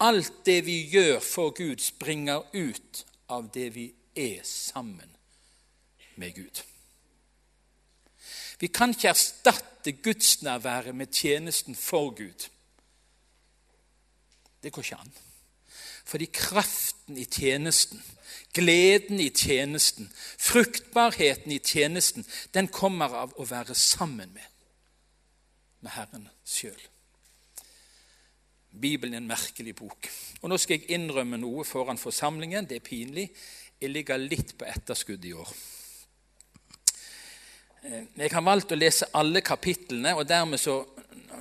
Alt 0.00 0.44
det 0.46 0.64
vi 0.66 0.80
gjør 0.90 1.20
for 1.22 1.54
Gud, 1.54 1.80
springer 1.80 2.42
ut 2.52 3.04
av 3.30 3.46
det 3.54 3.68
vi 3.76 3.86
er 4.14 4.40
sammen 4.42 5.10
med 6.16 6.34
Gud. 6.34 6.62
Vi 8.60 8.66
kan 8.66 8.94
ikke 8.94 9.08
erstatte 9.08 9.92
gudsnærværet 9.92 10.94
med 10.94 11.12
tjenesten 11.12 11.76
for 11.76 12.10
Gud. 12.10 12.48
Det 14.62 14.72
går 14.72 14.82
ikke 14.82 14.96
an. 14.96 15.12
Fordi 16.04 16.24
kraften 16.32 17.16
i 17.16 17.24
tjenesten, 17.24 18.02
gleden 18.52 19.20
i 19.20 19.30
tjenesten, 19.30 20.12
fruktbarheten 20.38 21.52
i 21.52 21.58
tjenesten, 21.58 22.26
den 22.54 22.68
kommer 22.68 23.16
av 23.24 23.32
å 23.40 23.46
være 23.48 23.74
sammen 23.74 24.32
med, 24.32 24.50
med 25.80 25.96
Herren 25.96 26.28
sjøl. 26.44 26.80
Bibelen 28.80 29.14
er 29.14 29.22
en 29.22 29.30
merkelig 29.30 29.74
bok. 29.78 30.08
Og 30.42 30.50
Nå 30.50 30.58
skal 30.58 30.80
jeg 30.80 30.96
innrømme 30.96 31.38
noe 31.38 31.64
foran 31.64 32.00
forsamlingen. 32.00 32.66
Det 32.66 32.80
er 32.80 32.88
pinlig. 32.88 33.28
Jeg 33.80 33.90
ligger 33.90 34.18
litt 34.18 34.56
på 34.58 34.66
etterskudd 34.66 35.24
i 35.24 35.32
år. 35.32 35.52
Eh, 37.84 38.04
jeg 38.16 38.32
har 38.32 38.44
valgt 38.44 38.72
å 38.72 38.78
lese 38.78 39.10
alle 39.12 39.42
kapitlene, 39.44 40.14
og 40.16 40.24
dermed 40.28 40.60
så 40.60 40.80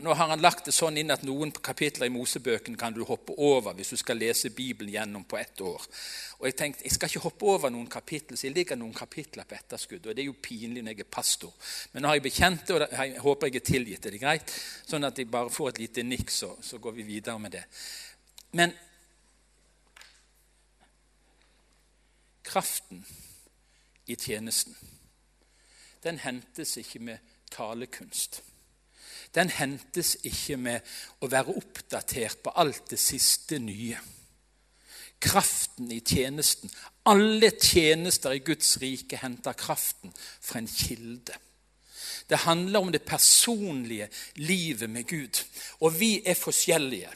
nå 0.03 0.11
har 0.17 0.33
han 0.33 0.41
lagt 0.41 0.65
det 0.67 0.73
sånn 0.75 0.97
inn 0.99 1.13
at 1.13 1.21
noen 1.23 1.53
kapitler 1.63 2.09
i 2.09 2.11
Mosebøkene 2.11 2.79
kan 2.79 2.91
du 2.91 3.03
hoppe 3.07 3.35
over 3.37 3.75
hvis 3.77 3.93
du 3.93 3.99
skal 4.01 4.17
lese 4.19 4.49
Bibelen 4.51 4.91
gjennom 4.91 5.23
på 5.29 5.37
ett 5.39 5.61
år. 5.63 5.85
Og 6.39 6.47
Jeg 6.47 6.55
tenkte, 6.59 6.83
jeg 6.83 6.95
skal 6.95 7.11
ikke 7.11 7.23
hoppe 7.23 7.45
over 7.47 7.71
noen 7.71 7.87
kapitler, 7.87 8.35
så 8.35 8.49
jeg 8.49 8.55
ligger 8.57 8.75
noen 8.75 8.93
kapitler 8.93 9.47
på 9.47 9.55
etterskudd. 9.55 10.07
og 10.07 10.15
Det 10.15 10.23
er 10.25 10.27
jo 10.27 10.35
pinlig 10.41 10.83
når 10.83 10.97
jeg 10.97 11.05
er 11.05 11.11
pastor. 11.15 11.53
Men 11.93 12.03
nå 12.03 12.09
har 12.09 12.17
jeg 12.17 12.25
bekjent 12.25 12.65
det, 12.67 12.75
og 12.75 12.97
jeg 12.97 13.21
håper 13.23 13.47
jeg 13.47 13.55
er 13.61 13.67
tilgitt. 13.69 14.05
Er 14.05 14.11
det 14.17 14.23
greit? 14.25 14.55
Sånn 14.89 15.07
at 15.07 15.21
jeg 15.21 15.31
bare 15.31 15.53
får 15.53 15.69
et 15.69 15.79
lite 15.85 16.03
nikk, 16.03 16.33
så, 16.33 16.55
så 16.59 16.81
går 16.83 16.97
vi 16.97 17.07
videre 17.13 17.39
med 17.39 17.55
det. 17.55 17.63
Men 18.51 18.73
kraften 22.43 23.05
i 24.11 24.19
tjenesten 24.19 24.75
den 26.03 26.19
hentes 26.19 26.77
ikke 26.77 26.99
med 26.99 27.17
talekunst. 27.51 28.41
Den 29.35 29.49
hentes 29.49 30.17
ikke 30.23 30.57
med 30.57 30.93
å 31.21 31.29
være 31.31 31.55
oppdatert 31.57 32.43
på 32.43 32.53
alt 32.61 32.91
det 32.91 32.99
siste 33.01 33.57
nye. 33.59 33.97
Kraften 35.23 35.89
i 35.91 36.01
tjenesten. 36.05 36.69
Alle 37.09 37.49
tjenester 37.55 38.35
i 38.35 38.43
Guds 38.45 38.75
rike 38.81 39.17
henter 39.17 39.57
kraften 39.57 40.13
fra 40.17 40.61
en 40.61 40.69
kilde. 40.69 41.33
Det 42.29 42.37
handler 42.45 42.79
om 42.79 42.91
det 42.91 43.01
personlige 43.01 44.09
livet 44.35 44.89
med 44.89 45.07
Gud. 45.07 45.43
Og 45.79 45.99
vi 45.99 46.21
er 46.25 46.33
forskjellige. 46.33 47.09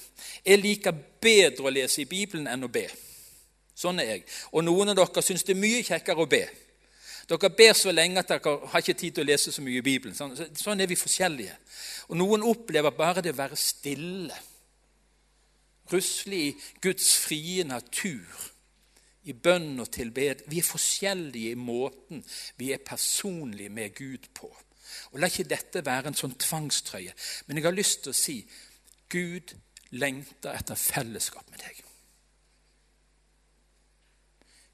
Jeg 0.45 0.59
liker 0.59 0.95
bedre 1.21 1.67
å 1.67 1.73
lese 1.73 2.01
i 2.01 2.09
Bibelen 2.09 2.47
enn 2.47 2.65
å 2.65 2.71
be. 2.71 2.87
Sånn 3.77 3.99
er 4.01 4.09
jeg. 4.11 4.23
Og 4.51 4.65
noen 4.65 4.89
av 4.89 4.97
dere 4.97 5.23
syns 5.23 5.45
det 5.45 5.53
er 5.53 5.61
mye 5.61 5.83
kjekkere 5.85 6.25
å 6.25 6.29
be. 6.29 6.47
Dere 7.27 7.49
ber 7.51 7.73
så 7.75 7.91
lenge 7.91 8.21
at 8.21 8.29
dere 8.31 8.53
har 8.71 8.83
ikke 8.83 8.95
tid 8.95 9.17
til 9.17 9.25
å 9.25 9.27
lese 9.27 9.51
så 9.51 9.63
mye 9.63 9.81
i 9.81 9.85
Bibelen. 9.85 10.15
Sånn, 10.15 10.35
sånn 10.55 10.79
er 10.79 10.87
vi 10.87 10.95
forskjellige. 10.99 11.57
Og 12.07 12.19
Noen 12.19 12.45
opplever 12.47 12.95
bare 12.95 13.23
det 13.25 13.33
å 13.35 13.39
være 13.41 13.59
stille. 13.59 14.37
Ruslig 15.91 16.39
i 16.43 16.53
Guds 16.83 17.13
frie 17.19 17.63
natur, 17.67 18.47
i 19.27 19.35
bønn 19.35 19.79
og 19.83 19.91
tilbed. 19.91 20.45
Vi 20.47 20.61
er 20.61 20.67
forskjellige 20.67 21.51
i 21.51 21.59
måten 21.59 22.23
vi 22.59 22.71
er 22.75 22.83
personlige 22.83 23.75
med 23.75 23.95
Gud 23.95 24.31
på. 24.35 24.51
Og 25.11 25.19
La 25.19 25.27
ikke 25.27 25.47
dette 25.51 25.83
være 25.83 26.11
en 26.11 26.17
sånn 26.17 26.35
tvangstrøye, 26.39 27.11
men 27.47 27.59
jeg 27.59 27.67
har 27.67 27.75
lyst 27.75 28.05
til 28.05 28.13
å 28.13 28.17
si 28.17 28.37
Gud 29.11 29.55
lengter 29.99 30.55
etter 30.55 30.79
fellesskap 30.79 31.47
med 31.51 31.63
deg. 31.63 31.86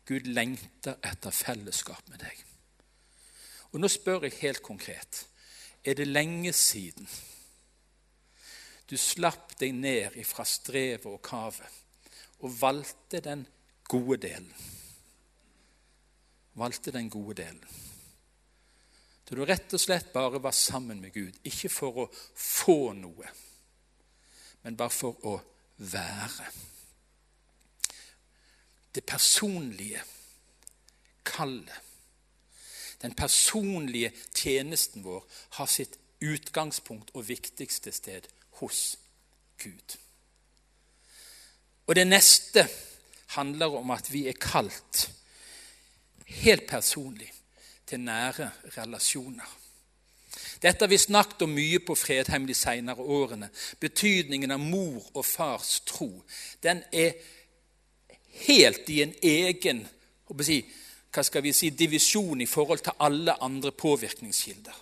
Gud 0.05 0.27
lengter 0.27 0.97
etter 1.03 1.31
fellesskap 1.31 2.09
med 2.11 2.23
deg. 2.25 2.41
Og 3.73 3.79
Nå 3.81 3.89
spør 3.89 4.27
jeg 4.27 4.41
helt 4.41 4.63
konkret 4.65 5.25
er 5.83 5.97
det 5.99 6.07
lenge 6.07 6.53
siden 6.55 7.07
du 8.87 8.97
slapp 8.99 9.55
deg 9.59 9.73
ned 9.73 10.19
fra 10.27 10.45
strevet 10.47 11.07
og 11.09 11.21
kavet 11.23 11.79
og 12.43 12.51
valgte 12.59 13.21
den 13.23 13.45
gode 13.89 14.19
delen. 14.27 14.51
Valgte 16.59 16.91
den 16.91 17.09
gode 17.09 17.37
delen. 17.39 17.63
Da 19.23 19.37
du 19.39 19.45
rett 19.47 19.73
og 19.73 19.81
slett 19.81 20.11
bare 20.13 20.41
var 20.43 20.53
sammen 20.53 20.99
med 21.01 21.15
Gud, 21.15 21.39
ikke 21.47 21.71
for 21.71 22.03
å 22.03 22.09
få 22.11 22.91
noe, 22.97 23.31
men 24.61 24.77
bare 24.77 24.93
for 24.93 25.25
å 25.31 25.37
være 25.79 26.51
det 28.95 29.05
personlige 29.05 30.01
kallet. 31.25 31.81
Den 33.01 33.15
personlige 33.15 34.11
tjenesten 34.35 35.03
vår 35.03 35.25
har 35.57 35.65
sitt 35.65 35.97
utgangspunkt 36.21 37.11
og 37.13 37.27
viktigste 37.27 37.91
sted 37.91 38.29
hos 38.61 38.97
Gud. 39.59 39.97
Og 41.87 41.95
det 41.95 42.07
neste 42.07 42.67
handler 43.35 43.75
om 43.75 43.91
at 43.91 44.07
vi 44.13 44.27
er 44.27 44.39
kalt 44.39 45.09
helt 46.25 46.67
personlig 46.67 47.31
til 47.87 47.99
nære 47.99 48.49
relasjoner. 48.77 49.59
Dette 50.61 50.85
har 50.85 50.89
vi 50.89 50.97
snakket 50.97 51.41
om 51.41 51.51
mye 51.51 51.79
på 51.83 51.95
Fredheim 51.95 52.47
de 52.47 52.55
senere 52.55 53.03
årene. 53.03 53.49
Betydningen 53.79 54.51
av 54.55 54.61
mor 54.63 55.09
og 55.13 55.25
fars 55.25 55.81
tro. 55.85 56.23
Den 56.63 56.83
er 56.93 57.19
helt 58.47 58.89
i 58.89 59.01
en 59.03 59.13
egen 59.21 59.83
hva 61.13 61.21
skal 61.21 61.43
vi 61.45 61.51
si, 61.53 61.69
divisjon 61.69 62.41
i 62.41 62.49
forhold 62.49 62.81
til 62.85 62.97
alle 63.05 63.35
andre 63.43 63.71
påvirkningskilder. 63.71 64.77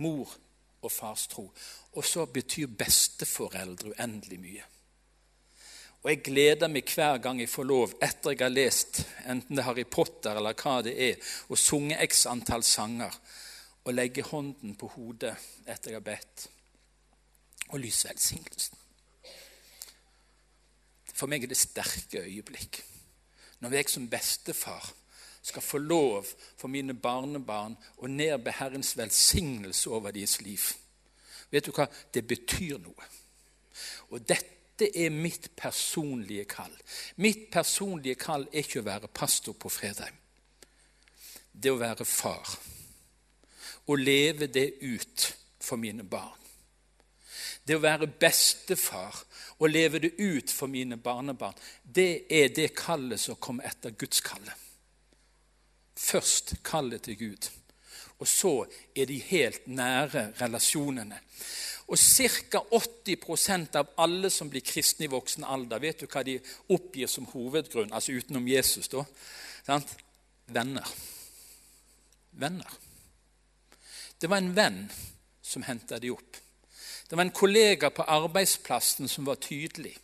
Mor 0.00 0.30
og 0.82 0.92
fars 0.92 1.26
tro. 1.26 1.50
Og 1.92 2.04
så 2.04 2.26
betyr 2.26 2.72
besteforeldre 2.78 3.92
uendelig 3.92 4.40
mye. 4.40 4.64
Og 6.02 6.10
Jeg 6.10 6.22
gleder 6.22 6.70
meg 6.70 6.86
hver 6.94 7.18
gang 7.18 7.40
jeg 7.40 7.50
får 7.50 7.66
lov, 7.66 7.92
etter 8.00 8.30
jeg 8.30 8.44
har 8.44 8.52
lest 8.52 9.00
enten 9.26 9.56
det 9.56 9.62
er 9.64 9.66
Harry 9.66 9.84
Potter 9.90 10.38
eller 10.38 10.54
hva 10.54 10.76
det 10.86 10.94
er, 11.02 11.16
og 11.50 11.58
sunget 11.58 11.98
x 12.06 12.26
antall 12.30 12.62
sanger, 12.62 13.10
å 13.86 13.94
legge 13.94 14.22
hånden 14.22 14.76
på 14.78 14.86
hodet 14.94 15.34
etter 15.66 15.90
jeg 15.90 15.98
har 15.98 16.06
bedt, 16.06 16.46
og 17.72 17.82
lyse 17.82 18.06
velsignelsen. 18.08 18.85
For 21.16 21.30
meg 21.30 21.46
er 21.46 21.52
det 21.52 21.58
sterke 21.58 22.20
øyeblikk. 22.20 22.82
Når 23.60 23.72
jeg 23.72 23.88
som 23.88 24.08
bestefar 24.12 24.92
skal 25.46 25.62
få 25.62 25.78
lov 25.78 26.26
for 26.58 26.68
mine 26.68 26.94
barnebarn 26.94 27.76
å 28.02 28.10
nedbe 28.10 28.52
Herrens 28.58 28.96
velsignelse 28.98 29.90
over 29.94 30.10
deres 30.10 30.40
liv. 30.42 30.64
Vet 31.54 31.68
du 31.68 31.72
hva? 31.76 31.86
Det 31.86 32.24
betyr 32.26 32.80
noe. 32.82 33.08
Og 34.10 34.24
dette 34.26 34.90
er 34.90 35.14
mitt 35.14 35.52
personlige 35.56 36.48
kall. 36.50 36.74
Mitt 37.22 37.46
personlige 37.52 38.18
kall 38.18 38.48
er 38.50 38.64
ikke 38.64 38.82
å 38.82 38.88
være 38.88 39.12
pastor 39.14 39.54
på 39.54 39.70
Fredheim. 39.70 40.18
Det 41.52 41.70
å 41.72 41.78
være 41.80 42.04
far. 42.04 42.56
Å 43.86 43.94
leve 43.94 44.50
det 44.50 44.66
ut 44.82 45.30
for 45.62 45.78
mine 45.78 46.02
barn. 46.02 46.42
Det 47.66 47.78
å 47.78 47.82
være 47.86 48.10
bestefar 48.10 49.14
og 49.58 49.70
leve 49.70 49.98
det 49.98 50.14
ut 50.18 50.52
for 50.52 50.68
mine 50.68 50.98
barnebarn, 51.00 51.56
det 51.82 52.26
er 52.30 52.48
det 52.54 52.74
kallet 52.76 53.20
som 53.20 53.38
kommer 53.40 53.68
etter 53.68 53.94
Guds 53.96 54.20
kallet. 54.20 54.52
Først 55.96 56.58
kallet 56.64 57.02
til 57.02 57.16
Gud, 57.18 57.48
og 58.18 58.28
så 58.28 58.66
er 58.96 59.08
de 59.08 59.16
helt 59.30 59.66
nære 59.68 60.32
relasjonene. 60.40 61.20
Og 61.86 61.98
ca. 61.98 62.60
80% 62.74 63.78
av 63.78 63.92
alle 64.02 64.30
som 64.30 64.50
blir 64.50 64.64
kristne 64.66 65.06
i 65.06 65.10
voksen 65.12 65.44
alder, 65.46 65.80
vet 65.80 66.02
du 66.02 66.08
hva 66.10 66.24
de 66.26 66.40
oppgir 66.74 67.08
som 67.08 67.28
hovedgrunn, 67.30 67.92
altså 67.92 68.16
utenom 68.16 68.48
Jesus? 68.48 68.88
da? 68.90 69.04
Sant? 69.66 69.94
Venner. 70.46 70.88
Venner. 72.32 72.72
Det 74.20 74.28
var 74.30 74.42
en 74.42 74.54
venn 74.56 74.82
som 75.42 75.62
henta 75.62 76.00
de 76.02 76.10
opp. 76.10 76.40
Det 77.10 77.16
var 77.16 77.22
en 77.22 77.30
kollega 77.30 77.90
på 77.90 78.02
arbeidsplassen 78.02 79.08
som 79.08 79.26
var 79.26 79.34
tydelig. 79.34 79.96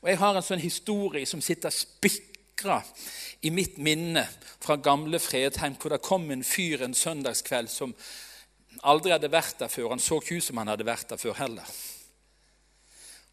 Og 0.00 0.08
Jeg 0.08 0.18
har 0.18 0.36
en 0.36 0.42
sånn 0.46 0.62
historie 0.62 1.26
som 1.26 1.42
sitter 1.42 1.74
spikra 1.74 2.78
i 3.42 3.50
mitt 3.50 3.78
minne 3.78 4.24
fra 4.60 4.76
gamle 4.76 5.18
Fredheim, 5.18 5.74
hvor 5.74 5.90
det 5.90 6.02
kom 6.02 6.30
en 6.30 6.44
fyr 6.44 6.82
en 6.82 6.94
søndagskveld 6.94 7.70
som 7.70 7.94
aldri 8.82 9.12
hadde 9.12 9.30
vært 9.32 9.58
der 9.58 9.68
før. 9.72 9.90
Han 9.90 10.02
så 10.02 10.20
ikke 10.22 10.38
ut 10.38 10.44
som 10.44 10.62
han 10.62 10.70
hadde 10.70 10.86
vært 10.86 11.10
der 11.10 11.20
før 11.20 11.36
heller. 11.42 11.66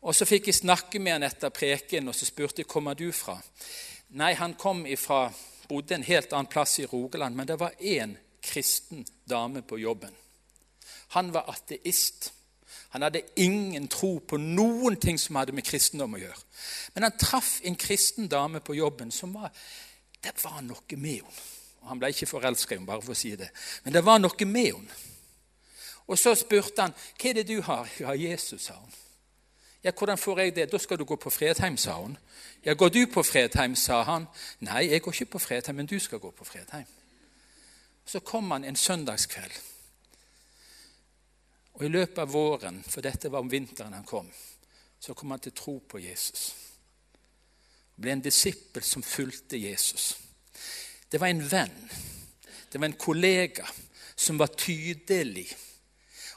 Og 0.02 0.16
Så 0.16 0.26
fikk 0.26 0.48
jeg 0.48 0.56
snakke 0.60 1.00
med 1.00 1.14
han 1.14 1.24
etter 1.24 1.50
preken, 1.50 2.08
og 2.08 2.16
så 2.16 2.26
spurte 2.26 2.62
jeg 2.62 2.70
kommer 2.70 2.94
du 2.94 3.12
fra. 3.12 3.40
Nei, 4.10 4.34
han 4.34 4.54
kom 4.54 4.86
ifra, 4.86 5.32
bodde 5.70 5.96
en 5.96 6.06
helt 6.06 6.34
annen 6.34 6.52
plass 6.52 6.80
i 6.80 6.86
Rogaland, 6.86 7.36
men 7.36 7.48
det 7.48 7.60
var 7.60 7.74
én 7.82 8.14
kristen 8.42 9.06
dame 9.26 9.62
på 9.62 9.80
jobben. 9.82 10.25
Han 11.16 11.34
var 11.34 11.50
ateist. 11.52 12.32
Han 12.90 13.02
hadde 13.02 13.22
ingen 13.36 13.88
tro 13.88 14.20
på 14.20 14.38
noen 14.38 14.96
ting 15.02 15.20
som 15.20 15.36
hadde 15.36 15.56
med 15.56 15.66
kristendom 15.68 16.16
å 16.16 16.22
gjøre. 16.22 16.44
Men 16.96 17.08
han 17.08 17.18
traff 17.20 17.60
en 17.64 17.76
kristen 17.76 18.30
dame 18.32 18.62
på 18.64 18.78
jobben 18.78 19.12
som 19.12 19.34
var 19.36 19.52
Det 20.24 20.32
var 20.44 20.62
noe 20.66 20.98
med 20.98 21.22
henne. 21.22 21.42
Han 21.86 22.00
ble 22.02 22.10
ikke 22.10 22.26
forelska 22.26 22.74
i 22.74 22.78
henne, 22.80 22.88
bare 22.88 23.04
for 23.04 23.14
å 23.14 23.18
si 23.20 23.36
det. 23.38 23.52
Men 23.84 23.94
det 23.94 24.02
var 24.06 24.18
noe 24.18 24.48
med 24.50 24.72
henne. 24.72 25.02
Og 26.08 26.18
så 26.18 26.34
spurte 26.38 26.82
han 26.82 26.96
hva 26.96 27.30
er 27.30 27.38
det 27.38 27.48
du 27.50 27.60
har. 27.62 27.90
Ja, 28.00 28.14
Jesus, 28.18 28.66
sa 28.66 28.74
hun. 28.80 28.96
Ja, 29.86 29.92
hvordan 29.92 30.18
får 30.18 30.40
jeg 30.40 30.56
det? 30.56 30.72
Da 30.72 30.78
skal 30.82 30.98
du 30.98 31.06
gå 31.06 31.16
på 31.16 31.30
Fredheim, 31.30 31.78
sa 31.78 32.00
hun. 32.00 32.18
Ja, 32.66 32.74
går 32.74 32.90
du 32.90 33.06
på 33.14 33.24
Fredheim, 33.24 33.76
sa 33.76 34.02
han. 34.04 34.26
Nei, 34.60 34.88
jeg 34.90 35.02
går 35.02 35.14
ikke 35.14 35.36
på 35.36 35.40
Fredheim, 35.40 35.76
men 35.76 35.86
du 35.86 36.00
skal 36.00 36.20
gå 36.20 36.32
på 36.32 36.46
Fredheim. 36.46 36.88
Så 38.06 38.20
kom 38.20 38.52
han 38.52 38.64
en 38.64 38.76
søndagskveld. 38.76 39.54
Og 41.76 41.84
I 41.84 41.92
løpet 41.92 42.22
av 42.24 42.32
våren, 42.32 42.80
for 42.88 43.04
dette 43.04 43.30
var 43.32 43.44
om 43.44 43.52
vinteren 43.52 43.94
han 43.94 44.08
kom, 44.08 44.30
så 45.00 45.14
kom 45.14 45.34
han 45.36 45.44
til 45.44 45.56
tro 45.56 45.80
på 45.84 46.00
Jesus. 46.00 46.54
Han 47.96 48.06
ble 48.06 48.16
en 48.16 48.24
disippel 48.24 48.84
som 48.84 49.04
fulgte 49.04 49.60
Jesus. 49.60 50.14
Det 51.12 51.20
var 51.22 51.32
en 51.32 51.44
venn, 51.52 51.76
det 52.72 52.80
var 52.80 52.90
en 52.90 53.00
kollega 53.00 53.68
som 54.16 54.40
var 54.40 54.56
tydelig. 54.56 55.50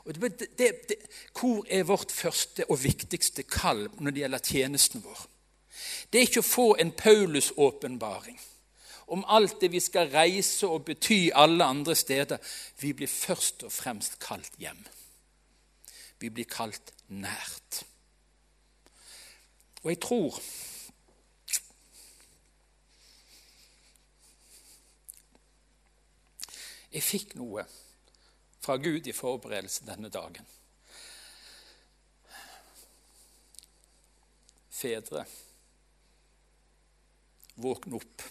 Og 0.05 0.15
det, 0.15 0.51
det, 0.59 0.69
det, 0.89 0.99
hvor 1.39 1.67
er 1.71 1.87
vårt 1.87 2.13
første 2.13 2.67
og 2.71 2.83
viktigste 2.83 3.45
kall 3.47 3.87
når 3.99 4.11
det 4.11 4.23
gjelder 4.25 4.47
tjenesten 4.51 5.05
vår? 5.05 5.25
Det 6.11 6.19
er 6.19 6.29
ikke 6.29 6.43
å 6.43 6.51
få 6.51 6.69
en 6.81 6.95
Paulus-åpenbaring 6.97 8.39
om 9.09 9.25
alt 9.29 9.61
det 9.61 9.71
vi 9.73 9.81
skal 9.81 10.11
reise 10.13 10.69
og 10.69 10.85
bety 10.89 11.29
alle 11.35 11.65
andre 11.65 11.95
steder. 11.97 12.41
Vi 12.81 12.93
blir 12.93 13.09
først 13.09 13.65
og 13.65 13.73
fremst 13.73 14.19
kalt 14.21 14.57
hjem. 14.61 14.81
Vi 16.19 16.31
blir 16.31 16.49
kalt 16.51 16.93
nært. 17.09 17.85
Og 19.85 19.93
jeg 19.93 20.03
tror 20.03 20.41
Jeg 26.89 27.05
fikk 27.05 27.35
noe 27.37 27.63
fra 28.65 28.79
Gud 28.81 29.07
i 29.07 29.13
forberedelse 29.13 29.85
denne 29.87 30.09
dagen. 30.09 30.47
Fedre, 34.73 35.25
våkne 37.61 37.99
opp. 38.01 38.25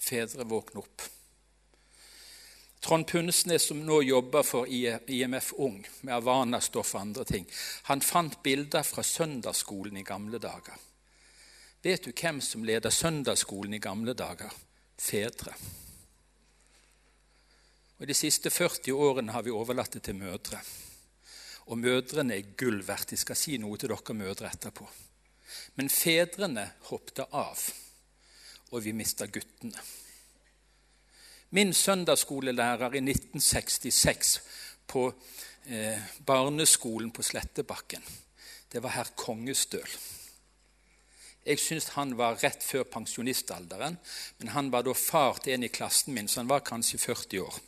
Fedre, 0.00 0.46
våkne 0.48 0.80
opp. 0.80 1.04
Trond 2.84 3.06
Punnesnes, 3.08 3.64
som 3.64 3.78
nå 3.80 4.02
jobber 4.04 4.42
for 4.44 4.68
IMF 4.68 5.54
Ung 5.56 5.78
med 6.02 6.12
Havana-stoff 6.12 6.90
og 6.92 7.00
andre 7.00 7.24
ting, 7.24 7.46
han 7.88 8.04
fant 8.04 8.36
bilder 8.44 8.84
fra 8.84 9.00
søndagsskolen 9.00 9.96
i 9.96 10.04
gamle 10.04 10.36
dager. 10.42 10.76
Vet 11.80 12.04
du 12.04 12.12
hvem 12.12 12.42
som 12.44 12.64
leder 12.64 12.92
søndagsskolen 12.92 13.78
i 13.78 13.80
gamle 13.80 14.12
dager? 14.12 14.52
Fedre. 15.00 15.56
Og 18.00 18.06
De 18.06 18.14
siste 18.16 18.52
40 18.52 18.92
årene 18.92 19.32
har 19.32 19.48
vi 19.48 19.56
overlatt 19.56 19.96
det 19.96 20.04
til 20.04 20.20
mødre. 20.20 20.60
Og 21.72 21.80
mødrene 21.80 22.36
er 22.36 22.52
gull 22.52 22.82
verdt. 22.84 23.16
Jeg 23.16 23.24
skal 23.24 23.40
si 23.40 23.56
noe 23.56 23.80
til 23.80 23.94
dere 23.94 24.20
mødre 24.20 24.52
etterpå. 24.52 24.84
Men 25.80 25.88
fedrene 25.88 26.68
hoppet 26.90 27.24
av, 27.30 27.68
og 28.72 28.84
vi 28.84 28.92
mista 28.92 29.24
guttene. 29.24 29.80
Min 31.54 31.72
søndagsskolelærer 31.72 32.96
i 32.98 32.98
1966 32.98 34.40
på 34.86 35.04
eh, 35.66 36.00
barneskolen 36.26 37.12
på 37.14 37.22
Slettebakken, 37.22 38.02
det 38.72 38.82
var 38.82 38.96
herr 38.96 39.12
Kongestøl. 39.16 39.94
Jeg 41.46 41.62
syns 41.62 41.92
han 41.94 42.16
var 42.18 42.40
rett 42.42 42.66
før 42.66 42.82
pensjonistalderen, 42.90 44.00
men 44.38 44.52
han 44.56 44.72
var 44.74 44.82
da 44.82 44.96
far 44.98 45.38
til 45.44 45.54
en 45.54 45.68
i 45.68 45.70
klassen 45.70 46.18
min, 46.18 46.28
så 46.28 46.42
han 46.42 46.50
var 46.50 46.66
kanskje 46.66 46.98
40 46.98 47.46
år. 47.46 47.62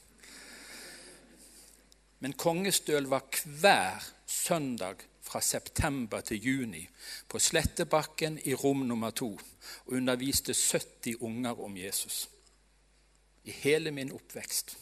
Men 2.18 2.35
Kongestøl 2.35 3.07
var 3.07 3.31
hver 3.44 4.03
søndag 4.27 5.07
fra 5.22 5.40
september 5.40 6.27
til 6.27 6.42
juni 6.42 6.88
på 7.29 7.38
Slettebakken 7.38 8.42
i 8.42 8.55
rom 8.55 8.88
nummer 8.88 9.14
to 9.14 9.37
og 9.85 9.92
underviste 9.92 10.55
70 10.59 11.20
unger 11.20 11.61
om 11.62 11.77
Jesus 11.77 12.27
i 13.46 13.54
hele 13.62 13.92
min 13.94 14.12
oppvekst. 14.12 14.76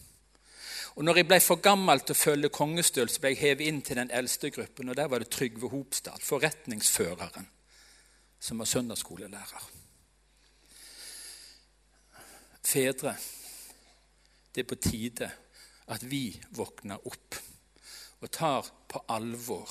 Og 0.94 1.04
når 1.04 1.18
jeg 1.18 1.28
ble 1.28 1.38
for 1.42 1.62
gammel 1.62 2.00
til 2.00 2.14
å 2.14 2.18
følge 2.18 2.50
kongestøl, 2.54 3.08
så 3.10 3.22
ble 3.22 3.32
jeg 3.34 3.42
hevet 3.42 3.66
inn 3.66 3.80
til 3.82 3.98
den 3.98 4.12
eldste 4.14 4.50
gruppen. 4.54 4.88
og 4.88 4.96
Der 4.96 5.08
var 5.10 5.22
det 5.22 5.30
Trygve 5.34 5.68
Hopstad, 5.72 6.22
forretningsføreren, 6.22 7.48
som 8.40 8.62
var 8.62 8.70
søndagsskolelærer. 8.70 9.70
Fedre, 12.64 13.16
det 14.54 14.62
er 14.62 14.68
på 14.70 14.78
tide 14.80 15.30
at 15.92 16.04
vi 16.08 16.28
våkner 16.56 17.02
opp 17.10 17.40
og 18.24 18.30
tar 18.32 18.70
på 18.88 19.02
alvor 19.12 19.68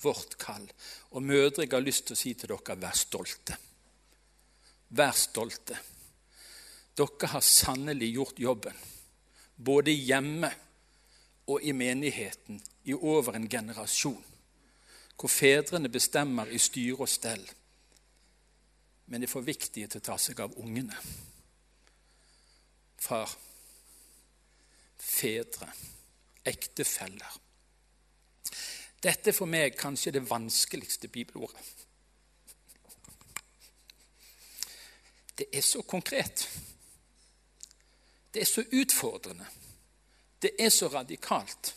vårt 0.00 0.38
kall. 0.40 0.64
Og 1.10 1.22
mødre, 1.22 1.66
jeg 1.66 1.74
har 1.74 1.84
lyst 1.84 2.06
til 2.08 2.16
å 2.16 2.20
si 2.20 2.32
til 2.38 2.54
dere, 2.54 2.78
vær 2.80 2.96
stolte. 2.96 3.58
Vær 4.96 5.12
stolte. 5.18 5.76
Dere 7.00 7.30
har 7.32 7.40
sannelig 7.40 8.10
gjort 8.12 8.40
jobben, 8.42 8.76
både 9.56 9.94
hjemme 9.94 10.50
og 11.48 11.64
i 11.64 11.72
menigheten, 11.72 12.60
i 12.84 12.92
over 12.94 13.38
en 13.38 13.48
generasjon, 13.48 14.24
hvor 15.16 15.32
fedrene 15.32 15.88
bestemmer 15.88 16.52
i 16.52 16.60
styre 16.60 17.00
og 17.00 17.08
stell, 17.08 17.42
men 19.06 19.24
er 19.24 19.32
for 19.32 19.46
viktige 19.46 19.88
til 19.88 20.00
å 20.00 20.06
ta 20.10 20.16
seg 20.20 20.40
av 20.44 20.54
ungene. 20.60 20.96
Far, 23.00 23.32
fedre, 25.00 25.72
ektefeller. 26.44 27.38
Dette 29.00 29.32
er 29.32 29.36
for 29.36 29.48
meg 29.48 29.78
kanskje 29.80 30.18
det 30.18 30.28
vanskeligste 30.28 31.08
bibelordet. 31.08 31.64
Det 35.40 35.48
er 35.56 35.64
så 35.64 35.80
konkret. 35.88 36.44
Det 38.32 38.40
er 38.40 38.46
så 38.46 38.62
utfordrende. 38.72 39.46
Det 40.42 40.50
er 40.58 40.70
så 40.70 40.88
radikalt. 40.88 41.74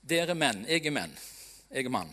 Dere 0.00 0.34
menn, 0.34 0.64
jeg 0.68 0.86
er 0.86 0.94
menn, 0.94 1.12
jeg 1.70 1.86
er 1.86 1.92
mann. 1.92 2.12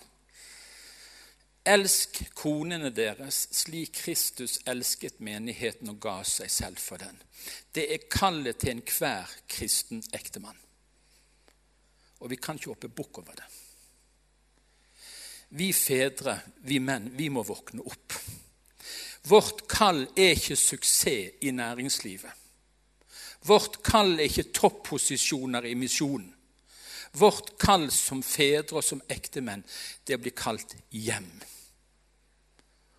Elsk 1.68 2.22
konene 2.38 2.94
deres 2.96 3.42
slik 3.52 3.98
Kristus 4.00 4.60
elsket 4.66 5.20
menigheten 5.20 5.90
og 5.92 6.00
ga 6.04 6.22
seg 6.24 6.52
selv 6.52 6.80
for 6.80 7.02
den. 7.02 7.18
Det 7.76 7.88
er 7.92 8.08
kallet 8.12 8.62
til 8.62 8.78
enhver 8.78 9.34
kristen 9.52 10.04
ektemann. 10.16 10.60
Og 12.24 12.32
vi 12.32 12.40
kan 12.40 12.56
ikke 12.56 12.72
hoppe 12.72 12.90
bukk 12.90 13.20
over 13.20 13.36
det. 13.36 13.50
Vi 15.60 15.72
fedre, 15.74 16.40
vi 16.68 16.80
menn, 16.84 17.12
vi 17.16 17.30
må 17.32 17.44
våkne 17.48 17.84
opp. 17.84 18.16
Vårt 19.28 19.66
kall 19.68 20.06
er 20.16 20.36
ikke 20.36 20.56
suksess 20.56 21.44
i 21.44 21.52
næringslivet. 21.52 22.47
Vårt 23.46 23.82
kall 23.86 24.18
er 24.18 24.28
ikke 24.28 24.52
topposisjoner 24.56 25.68
i 25.70 25.76
misjonen. 25.78 26.34
Vårt 27.18 27.54
kall 27.60 27.88
som 27.94 28.20
fedre 28.24 28.80
og 28.80 28.84
som 28.86 29.02
ektemenn, 29.10 29.64
det 30.06 30.20
blir 30.22 30.36
kalt 30.38 30.76
hjem. 30.92 31.30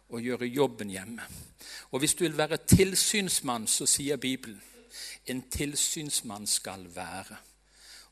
Å 0.09 0.21
gjøre 0.23 0.49
jobben 0.49 0.91
hjemme. 0.91 1.27
Og 1.93 2.01
hvis 2.01 2.17
du 2.17 2.25
vil 2.25 2.39
være 2.39 2.61
tilsynsmann, 2.65 3.69
så 3.69 3.87
sier 3.87 4.17
Bibelen 4.17 4.63
en 5.29 5.43
tilsynsmann 5.53 6.47
skal 6.49 6.87
være. 6.95 7.37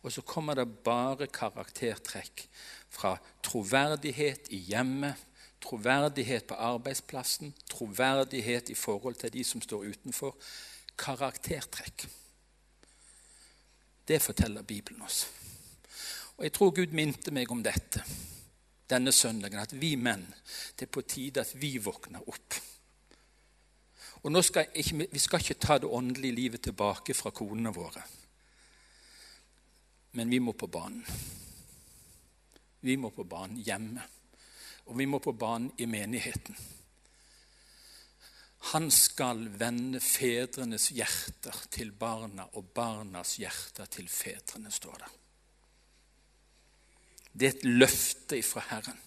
Og 0.02 0.12
så 0.12 0.22
kommer 0.22 0.54
det 0.54 0.68
bare 0.84 1.26
karaktertrekk 1.26 2.44
fra 2.92 3.16
troverdighet 3.42 4.50
i 4.54 4.60
hjemmet, 4.68 5.16
troverdighet 5.64 6.46
på 6.46 6.54
arbeidsplassen, 6.54 7.54
troverdighet 7.70 8.70
i 8.70 8.74
forhold 8.74 9.14
til 9.14 9.32
de 9.32 9.44
som 9.44 9.62
står 9.62 9.88
utenfor. 9.90 10.36
Karaktertrekk. 10.96 12.06
Det 14.08 14.22
forteller 14.22 14.62
Bibelen 14.62 15.02
oss. 15.02 15.26
Og 16.36 16.44
Jeg 16.44 16.52
tror 16.52 16.70
Gud 16.70 16.92
minte 16.92 17.30
meg 17.30 17.50
om 17.50 17.62
dette 17.64 18.04
denne 18.90 19.12
søndagen, 19.12 19.58
at 19.58 19.74
vi 19.80 19.96
menn, 19.96 20.26
det 20.78 20.86
er 20.86 20.92
på 20.94 21.02
tide 21.02 21.42
at 21.42 21.54
vi 21.58 21.76
våkner 21.82 22.22
opp. 22.28 22.58
Og 24.22 24.32
nå 24.32 24.42
skal 24.42 24.70
ikke, 24.74 25.08
Vi 25.12 25.18
skal 25.18 25.40
ikke 25.40 25.60
ta 25.60 25.78
det 25.78 25.90
åndelige 25.90 26.34
livet 26.34 26.62
tilbake 26.62 27.14
fra 27.14 27.30
konene 27.30 27.74
våre, 27.74 28.02
men 30.12 30.30
vi 30.30 30.38
må 30.38 30.52
på 30.52 30.66
banen. 30.66 31.04
Vi 32.80 32.96
må 32.96 33.10
på 33.10 33.24
banen 33.24 33.56
hjemme, 33.56 34.02
og 34.86 34.98
vi 34.98 35.06
må 35.06 35.18
på 35.18 35.32
banen 35.32 35.72
i 35.78 35.86
menigheten. 35.86 36.56
Han 38.72 38.90
skal 38.90 39.44
vende 39.58 40.00
fedrenes 40.02 40.88
hjerter 40.90 41.58
til 41.70 41.92
barna 41.94 42.48
og 42.58 42.72
barnas 42.74 43.36
hjerter 43.38 43.86
til 43.86 44.08
fedrene, 44.10 44.72
står 44.74 44.96
det. 45.04 45.10
Det 47.36 47.46
er 47.46 47.54
et 47.54 47.68
løfte 47.68 48.40
fra 48.42 48.64
Herren. 48.70 48.98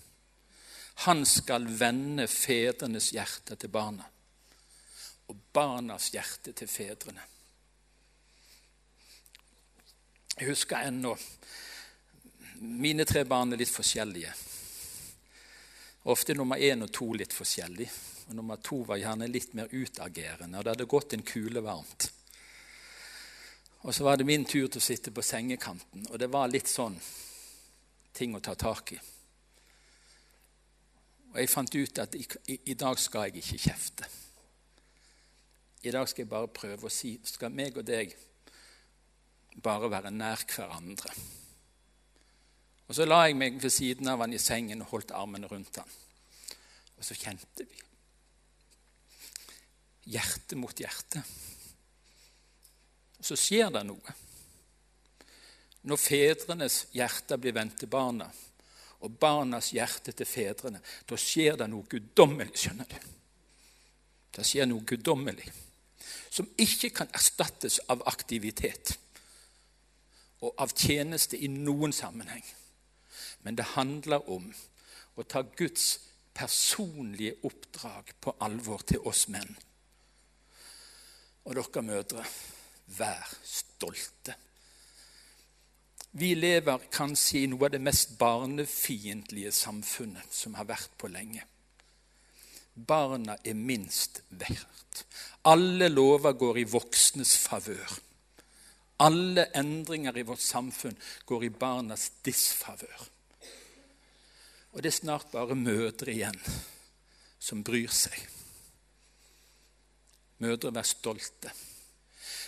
Han 1.08 1.26
skal 1.26 1.66
vende 1.80 2.28
fedrenes 2.28 3.10
hjerte 3.16 3.56
til 3.56 3.72
barna 3.72 4.06
og 5.30 5.38
barnas 5.54 6.10
hjerte 6.14 6.52
til 6.54 6.68
fedrene. 6.68 7.24
Jeg 10.40 10.50
husker 10.50 10.88
ennå 10.88 11.18
Mine 12.60 13.06
tre 13.08 13.22
barn 13.24 13.54
er 13.56 13.60
litt 13.62 13.72
forskjellige. 13.72 14.34
Ofte 16.12 16.36
nummer 16.36 16.60
én 16.60 16.84
og 16.84 16.92
to 16.92 17.06
litt 17.16 17.32
forskjellig. 17.32 17.88
Og 18.30 18.36
nummer 18.38 18.62
to 18.62 18.84
var 18.86 19.02
gjerne 19.02 19.28
litt 19.28 19.56
mer 19.58 19.72
utagerende. 19.74 20.60
Og 20.60 20.66
det 20.66 20.76
hadde 20.76 20.90
gått 20.90 21.16
en 21.18 21.26
kule 21.26 21.64
varmt. 21.66 22.12
Og 23.82 23.96
så 23.96 24.04
var 24.04 24.18
det 24.18 24.28
min 24.28 24.46
tur 24.46 24.68
til 24.68 24.78
å 24.82 24.84
sitte 24.84 25.12
på 25.16 25.24
sengekanten, 25.24 26.04
og 26.12 26.20
det 26.20 26.28
var 26.32 26.52
litt 26.52 26.68
sånn 26.68 26.98
ting 28.14 28.36
å 28.36 28.42
ta 28.44 28.56
tak 28.60 28.92
i. 28.92 29.00
Og 31.30 31.38
jeg 31.40 31.52
fant 31.52 31.76
ut 31.78 32.02
at 32.04 32.18
i, 32.18 32.26
i, 32.52 32.58
i, 32.74 32.76
dag 32.76 33.00
skal 33.00 33.30
jeg 33.30 33.40
ikke 33.40 33.62
kjefte. 33.70 34.10
I 35.88 35.94
dag 35.96 36.10
skal 36.10 36.26
jeg 36.26 36.32
bare 36.32 36.52
prøve 36.52 36.90
å 36.90 36.92
si 36.92 37.14
Skal 37.24 37.54
meg 37.56 37.78
og 37.80 37.86
deg 37.88 38.12
bare 39.64 39.88
være 39.94 40.12
nær 40.12 40.44
hverandre? 40.50 41.14
Og 42.90 42.98
Så 42.98 43.06
la 43.06 43.22
jeg 43.28 43.38
meg 43.38 43.62
ved 43.62 43.72
siden 43.72 44.10
av 44.12 44.26
han 44.26 44.34
i 44.34 44.42
sengen 44.42 44.82
og 44.84 44.92
holdt 44.92 45.14
armene 45.16 45.48
rundt 45.48 45.78
han. 45.80 45.94
Og 46.98 47.06
så 47.06 47.16
kjente 47.16 47.64
vi 47.64 47.89
hjerte 50.10 50.58
mot 50.60 50.80
hjerte. 50.80 51.22
Og 53.20 53.28
så 53.28 53.38
skjer 53.38 53.72
det 53.76 53.84
noe. 53.88 54.16
Når 55.90 56.02
fedrenes 56.02 56.82
hjerter 56.96 57.40
blir 57.40 57.56
vendt 57.56 57.80
til 57.80 57.92
barna, 57.92 58.28
og 59.00 59.16
barnas 59.16 59.72
hjerte 59.72 60.12
til 60.12 60.28
fedrene, 60.28 60.82
da 61.08 61.18
skjer 61.20 61.56
det 61.60 61.70
noe 61.72 61.88
guddommelig, 61.88 62.58
skjønner 62.60 62.90
du. 62.90 62.98
Det 64.36 64.46
skjer 64.46 64.68
noe 64.68 64.86
guddommelig 64.88 65.48
som 66.30 66.48
ikke 66.62 66.92
kan 66.94 67.10
erstattes 67.16 67.80
av 67.90 68.04
aktivitet 68.08 68.94
og 70.46 70.54
av 70.62 70.72
tjeneste 70.78 71.40
i 71.40 71.50
noen 71.52 71.92
sammenheng. 71.96 72.44
Men 73.44 73.58
det 73.58 73.74
handler 73.74 74.30
om 74.32 74.46
å 75.20 75.26
ta 75.28 75.42
Guds 75.44 75.98
personlige 76.38 77.40
oppdrag 77.48 78.14
på 78.22 78.36
alvor 78.46 78.86
til 78.88 79.04
oss 79.10 79.26
menn. 79.32 79.52
Og 81.46 81.56
dere 81.56 81.84
mødre, 81.86 82.26
vær 82.98 83.30
stolte. 83.44 84.36
Vi 86.12 86.34
lever 86.34 86.90
kanskje 86.92 87.44
i 87.44 87.48
noe 87.52 87.68
av 87.68 87.76
det 87.76 87.82
mest 87.86 88.16
barnefiendtlige 88.18 89.52
samfunnet 89.54 90.34
som 90.34 90.58
har 90.58 90.68
vært 90.70 90.96
på 90.98 91.10
lenge. 91.12 91.46
Barna 92.74 93.36
er 93.44 93.58
minst 93.58 94.24
verdt. 94.30 95.04
Alle 95.46 95.90
lover 95.92 96.34
går 96.34 96.62
i 96.62 96.70
voksnes 96.70 97.36
favør. 97.44 98.00
Alle 99.00 99.46
endringer 99.56 100.18
i 100.18 100.26
vårt 100.28 100.44
samfunn 100.44 100.98
går 101.30 101.46
i 101.46 101.54
barnas 101.56 102.10
disfavør. 102.26 103.06
Og 104.74 104.84
det 104.84 104.92
er 104.92 104.98
snart 104.98 105.32
bare 105.32 105.56
mødre 105.56 106.12
igjen 106.14 106.42
som 107.40 107.64
bryr 107.64 107.92
seg. 107.94 108.18
Mødre, 110.40 110.74
vær 110.74 110.88
stolte. 110.88 111.52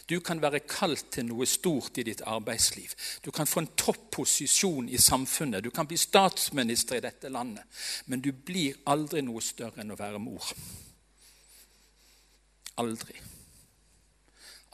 Du 0.10 0.20
kan 0.20 0.42
være 0.42 0.60
kalt 0.68 1.06
til 1.14 1.26
noe 1.30 1.46
stort 1.48 1.98
i 2.02 2.04
ditt 2.04 2.22
arbeidsliv. 2.28 2.92
Du 3.26 3.32
kan 3.32 3.48
få 3.48 3.62
en 3.62 3.70
topposisjon 3.78 4.90
i 4.90 4.98
samfunnet. 4.98 5.64
Du 5.64 5.70
kan 5.72 5.88
bli 5.88 5.98
statsminister 5.98 6.98
i 6.98 7.04
dette 7.06 7.30
landet. 7.30 7.64
Men 8.06 8.22
du 8.22 8.32
blir 8.32 8.80
aldri 8.92 9.22
noe 9.24 9.42
større 9.42 9.84
enn 9.84 9.94
å 9.94 10.00
være 10.00 10.20
mor. 10.20 10.52
Aldri. 12.82 13.16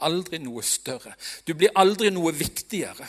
Aldri 0.06 0.40
noe 0.42 0.62
større. 0.62 1.14
Du 1.46 1.54
blir 1.54 1.74
aldri 1.74 2.10
noe 2.10 2.32
viktigere. 2.34 3.06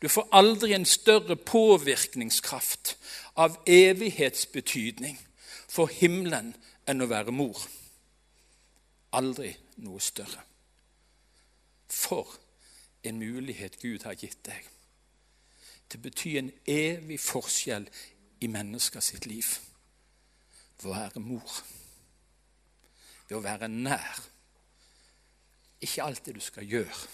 Du 0.00 0.08
får 0.08 0.28
aldri 0.32 0.72
en 0.76 0.86
større 0.86 1.36
påvirkningskraft 1.36 2.94
av 3.36 3.56
evighetsbetydning 3.66 5.18
for 5.68 5.90
himmelen 5.90 6.54
enn 6.88 7.02
å 7.02 7.10
være 7.10 7.34
mor. 7.34 7.58
Aldri 9.12 9.52
noe 9.84 10.00
større. 10.00 10.42
For 11.88 12.34
en 13.02 13.18
mulighet 13.18 13.78
Gud 13.80 14.04
har 14.04 14.18
gitt 14.18 14.42
deg 14.44 14.66
Det 15.88 16.02
betyr 16.02 16.38
en 16.38 16.50
evig 16.68 17.16
forskjell 17.20 17.86
i 18.44 18.46
mennesker 18.46 19.00
sitt 19.00 19.26
liv. 19.26 19.46
Ved 20.82 20.90
å 20.90 20.92
være 20.92 21.22
mor. 21.24 21.54
Ved 23.28 23.38
å 23.38 23.40
være 23.40 23.70
nær. 23.72 24.20
Ikke 25.80 26.04
alt 26.04 26.26
det 26.26 26.34
du 26.34 26.42
skal 26.44 26.68
gjøre, 26.68 27.08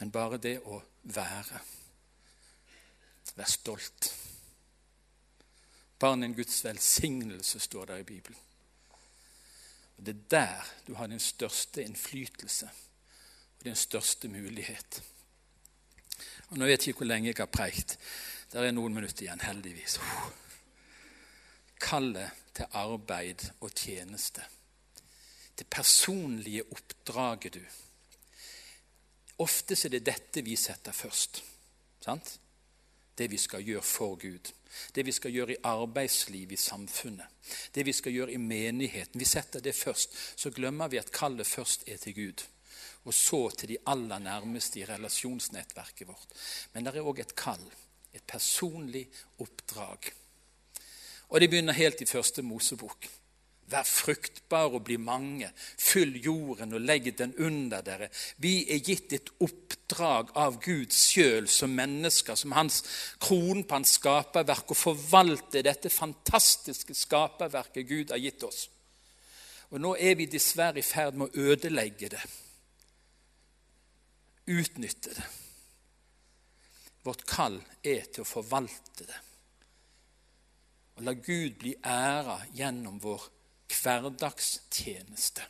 men 0.00 0.10
bare 0.10 0.40
det 0.42 0.56
å 0.64 0.80
være. 1.14 1.60
Vær 3.36 3.50
stolt. 3.54 4.10
Barn 6.00 6.24
en 6.24 6.34
Guds 6.34 6.64
velsignelse, 6.64 7.60
står 7.60 7.84
der 7.84 8.02
i 8.02 8.08
Bibelen. 8.08 8.38
Og 10.00 10.06
Det 10.06 10.14
er 10.14 10.28
der 10.30 10.68
du 10.86 10.94
har 10.94 11.06
din 11.06 11.20
største 11.20 11.82
innflytelse 11.84 12.70
og 13.58 13.64
din 13.64 13.76
største 13.76 14.28
mulighet. 14.28 15.02
Og 16.48 16.56
Nå 16.58 16.64
vet 16.64 16.80
jeg 16.80 16.94
ikke 16.94 17.04
hvor 17.04 17.10
lenge 17.10 17.28
jeg 17.28 17.36
har 17.36 17.50
preikt. 17.52 17.98
Der 18.52 18.64
er 18.64 18.72
noen 18.72 18.94
minutter 18.96 19.26
igjen, 19.26 19.42
heldigvis. 19.44 19.98
Kallet 21.80 22.30
til 22.56 22.72
arbeid 22.72 23.44
og 23.60 23.74
tjeneste. 23.76 24.42
Det 25.58 25.66
personlige 25.68 26.64
oppdraget, 26.72 27.54
du. 27.54 27.60
Ofte 29.38 29.76
er 29.84 29.92
det 29.92 30.06
dette 30.06 30.42
vi 30.42 30.56
setter 30.56 30.96
først. 30.96 31.42
Sant? 32.00 32.38
Det 33.18 33.28
vi 33.30 33.36
skal 33.36 33.68
gjøre 33.68 33.84
for 33.84 34.16
Gud. 34.16 34.48
Det 34.94 35.06
vi 35.06 35.12
skal 35.12 35.34
gjøre 35.34 35.52
i 35.56 35.62
arbeidslivet, 35.64 36.52
i 36.52 36.56
samfunnet. 36.56 37.26
Det 37.74 37.86
vi 37.86 37.92
skal 37.92 38.12
gjøre 38.12 38.32
i 38.32 38.40
menigheten. 38.42 39.20
Vi 39.20 39.28
setter 39.28 39.60
det 39.60 39.74
først. 39.74 40.16
Så 40.36 40.50
glemmer 40.50 40.88
vi 40.88 40.98
at 40.98 41.12
kallet 41.12 41.46
først 41.46 41.88
er 41.88 41.96
til 41.96 42.14
Gud 42.14 42.46
og 43.04 43.14
så 43.14 43.48
til 43.56 43.72
de 43.72 43.78
aller 43.88 44.18
nærmeste 44.18 44.80
i 44.80 44.84
relasjonsnettverket 44.84 46.08
vårt. 46.08 46.34
Men 46.72 46.84
det 46.84 46.94
er 46.94 47.06
òg 47.06 47.22
et 47.22 47.36
kall, 47.36 47.62
et 48.12 48.24
personlig 48.28 49.06
oppdrag. 49.40 50.10
Og 51.30 51.40
det 51.40 51.48
begynner 51.50 51.76
helt 51.76 52.02
i 52.02 52.08
første 52.10 52.42
Mosebok. 52.42 53.08
Vær 53.70 53.86
fruktbare 53.86 54.74
og 54.74 54.84
bli 54.88 54.96
mange. 54.98 55.50
Fyll 55.78 56.16
jorden 56.24 56.74
og 56.74 56.82
legg 56.82 57.06
den 57.18 57.36
under 57.38 57.84
dere. 57.86 58.08
Vi 58.42 58.64
er 58.72 58.82
gitt 58.82 59.14
et 59.14 59.30
oppdrag 59.44 60.32
av 60.38 60.58
Gud 60.64 60.90
sjøl 60.94 61.46
som 61.50 61.74
mennesker, 61.76 62.34
som 62.34 62.56
hans 62.56 62.82
kron 63.22 63.62
på 63.62 63.78
hans 63.78 63.94
skaperverk, 64.00 64.74
å 64.74 64.78
forvalte 64.78 65.62
dette 65.62 65.92
fantastiske 65.92 66.96
skaperverket 66.98 67.86
Gud 67.86 68.14
har 68.14 68.22
gitt 68.22 68.42
oss. 68.46 68.66
Og 69.70 69.78
nå 69.78 69.94
er 70.02 70.16
vi 70.18 70.26
dessverre 70.26 70.82
i 70.82 70.86
ferd 70.86 71.18
med 71.18 71.30
å 71.30 71.50
ødelegge 71.52 72.10
det. 72.10 72.22
Utnytte 74.50 75.14
det. 75.14 75.26
Vårt 77.06 77.22
kall 77.28 77.60
er 77.86 78.08
til 78.10 78.24
å 78.24 78.28
forvalte 78.28 79.06
det. 79.06 79.20
Og 80.98 81.06
la 81.06 81.14
Gud 81.16 81.54
bli 81.62 81.76
æra 81.86 82.40
gjennom 82.52 82.98
vår 83.00 83.22
hverdagstjeneste. 83.70 85.46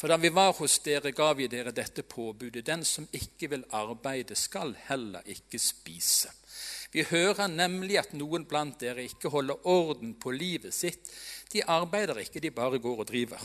For 0.00 0.08
da 0.08 0.16
vi 0.16 0.30
var 0.32 0.54
hos 0.56 0.78
dere, 0.80 1.12
ga 1.12 1.32
vi 1.36 1.46
dere 1.52 1.74
dette 1.76 2.02
påbudet. 2.08 2.64
Den 2.64 2.86
som 2.88 3.08
ikke 3.12 3.50
vil 3.52 3.66
arbeide, 3.76 4.34
skal 4.34 4.72
heller 4.86 5.26
ikke 5.28 5.60
spise. 5.60 6.32
Vi 6.92 7.04
hører 7.10 7.52
nemlig 7.52 7.98
at 8.00 8.14
noen 8.16 8.46
blant 8.48 8.80
dere 8.80 9.04
ikke 9.04 9.28
holder 9.30 9.66
orden 9.68 10.14
på 10.16 10.32
livet 10.32 10.74
sitt. 10.74 11.10
De 11.52 11.62
arbeider 11.68 12.22
ikke, 12.22 12.40
de 12.40 12.50
bare 12.50 12.80
går 12.80 13.04
og 13.04 13.10
driver. 13.12 13.44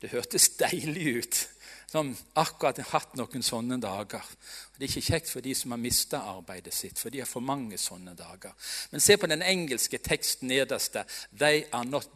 Det 0.00 0.12
hørtes 0.12 0.48
deilig 0.60 1.16
ut, 1.18 1.42
som 1.90 2.10
akkurat 2.34 2.78
har 2.82 2.90
hatt 2.90 3.16
noen 3.16 3.42
sånne 3.42 3.78
dager. 3.82 4.24
Det 4.76 4.86
er 4.86 4.90
ikke 4.90 5.12
kjekt 5.12 5.30
for 5.30 5.44
de 5.44 5.54
som 5.54 5.74
har 5.74 5.82
mista 5.82 6.20
arbeidet 6.34 6.74
sitt, 6.74 6.98
for 6.98 7.10
de 7.10 7.22
har 7.22 7.30
for 7.30 7.44
mange 7.44 7.78
sånne 7.78 8.16
dager. 8.18 8.52
Men 8.90 9.00
se 9.00 9.16
på 9.16 9.30
den 9.30 9.42
engelske 9.42 9.98
teksten 9.98 10.48
nederste. 10.48 11.04
They 11.38 11.64
are 11.72 11.84
not 11.84 12.08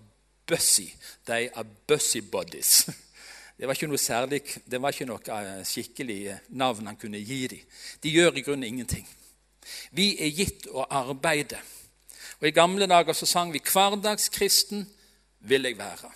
Bussy. 0.49 0.95
they 1.27 1.51
are 1.55 1.67
bussy 1.87 2.21
bodies. 2.21 2.89
Det 3.59 3.67
var 3.67 3.75
ikke 3.75 3.89
noe 3.91 3.99
særlig, 3.99 4.43
det 4.71 4.79
var 4.79 4.95
ikke 4.95 5.07
noe 5.09 5.35
eh, 5.35 5.65
skikkelig 5.67 6.19
eh, 6.31 6.43
navn 6.55 6.87
han 6.87 6.97
kunne 6.97 7.19
gi 7.19 7.41
dem. 7.51 7.65
De 8.03 8.13
gjør 8.15 8.37
i 8.39 8.45
grunnen 8.47 8.69
ingenting. 8.69 9.09
Vi 9.91 10.13
er 10.23 10.31
gitt 10.31 10.69
å 10.71 10.85
arbeide. 10.87 11.59
Og 12.39 12.47
I 12.47 12.55
gamle 12.55 12.87
dager 12.87 13.19
så 13.19 13.27
sang 13.27 13.51
vi 13.53 13.59
'Hverdagskristen 13.59 14.87
vil 15.41 15.67
jeg 15.67 15.79
være'. 15.79 16.13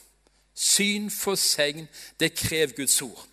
Syn 0.55 1.11
for 1.11 1.35
segn, 1.35 1.89
det 2.21 2.35
krever 2.39 2.77
Guds 2.77 3.03
ord. 3.03 3.27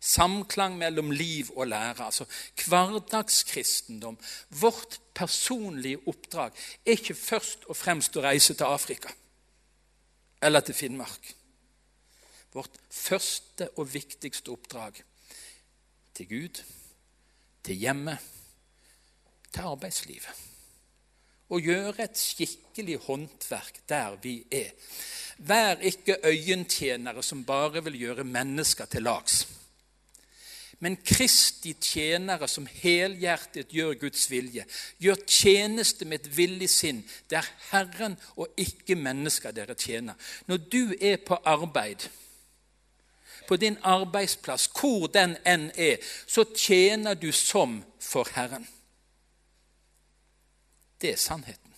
Samklang 0.00 0.78
mellom 0.80 1.10
liv 1.12 1.50
og 1.56 1.66
lære. 1.68 2.04
Altså 2.04 2.24
hverdagskristendom. 2.66 4.18
Vårt 4.48 5.00
personlige 5.14 6.00
oppdrag 6.08 6.56
er 6.86 6.96
ikke 6.96 7.14
først 7.14 7.68
og 7.68 7.76
fremst 7.76 8.16
å 8.16 8.24
reise 8.24 8.56
til 8.56 8.66
Afrika 8.66 9.12
eller 10.42 10.64
til 10.64 10.74
Finnmark. 10.74 11.34
Vårt 12.52 12.80
første 12.90 13.68
og 13.76 13.92
viktigste 13.92 14.50
oppdrag 14.50 15.02
til 16.16 16.28
Gud, 16.28 16.62
til 17.62 17.76
hjemmet, 17.76 18.18
til 19.52 19.68
arbeidslivet. 19.68 20.46
Å 21.50 21.58
gjøre 21.58 22.06
et 22.06 22.18
skikkelig 22.18 22.96
håndverk 23.04 23.82
der 23.90 24.16
vi 24.22 24.38
er. 24.54 24.72
Vær 25.38 25.82
ikke 25.82 26.20
øyentjenere 26.24 27.22
som 27.26 27.44
bare 27.44 27.84
vil 27.84 28.00
gjøre 28.00 28.24
mennesker 28.24 28.88
til 28.90 29.04
lags 29.04 29.44
men 30.80 30.96
Kristi 31.04 31.74
tjenere 31.76 32.48
som 32.48 32.64
helhjertet 32.64 33.72
gjør 33.76 33.98
Guds 34.00 34.24
vilje. 34.30 34.64
Gjør 34.98 35.20
tjeneste 35.26 36.08
med 36.08 36.22
et 36.22 36.36
villig 36.36 36.70
sinn. 36.72 37.02
Det 37.28 37.36
er 37.36 37.50
Herren 37.70 38.16
og 38.40 38.56
ikke 38.60 38.96
mennesker 38.96 39.52
dere 39.52 39.76
tjener. 39.76 40.16
Når 40.48 40.64
du 40.72 40.94
er 40.96 41.20
på 41.26 41.36
arbeid, 41.44 42.08
på 43.48 43.56
din 43.60 43.76
arbeidsplass, 43.82 44.70
hvor 44.72 45.08
den 45.12 45.36
enn 45.44 45.68
er, 45.76 46.00
så 46.26 46.46
tjener 46.56 47.18
du 47.18 47.28
som 47.34 47.82
for 48.00 48.28
Herren. 48.36 48.64
Det 51.00 51.12
er 51.12 51.20
sannheten. 51.20 51.74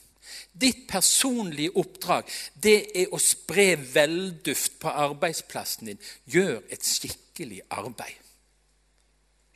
Ditt 0.53 0.87
personlige 0.89 1.75
oppdrag 1.81 2.29
det 2.63 2.79
er 3.03 3.11
å 3.11 3.19
spre 3.19 3.73
velduft 3.95 4.79
på 4.83 4.95
arbeidsplassen 5.09 5.91
din. 5.91 6.03
Gjør 6.31 6.61
et 6.71 6.87
skikkelig 6.87 7.65
arbeid. 7.71 8.22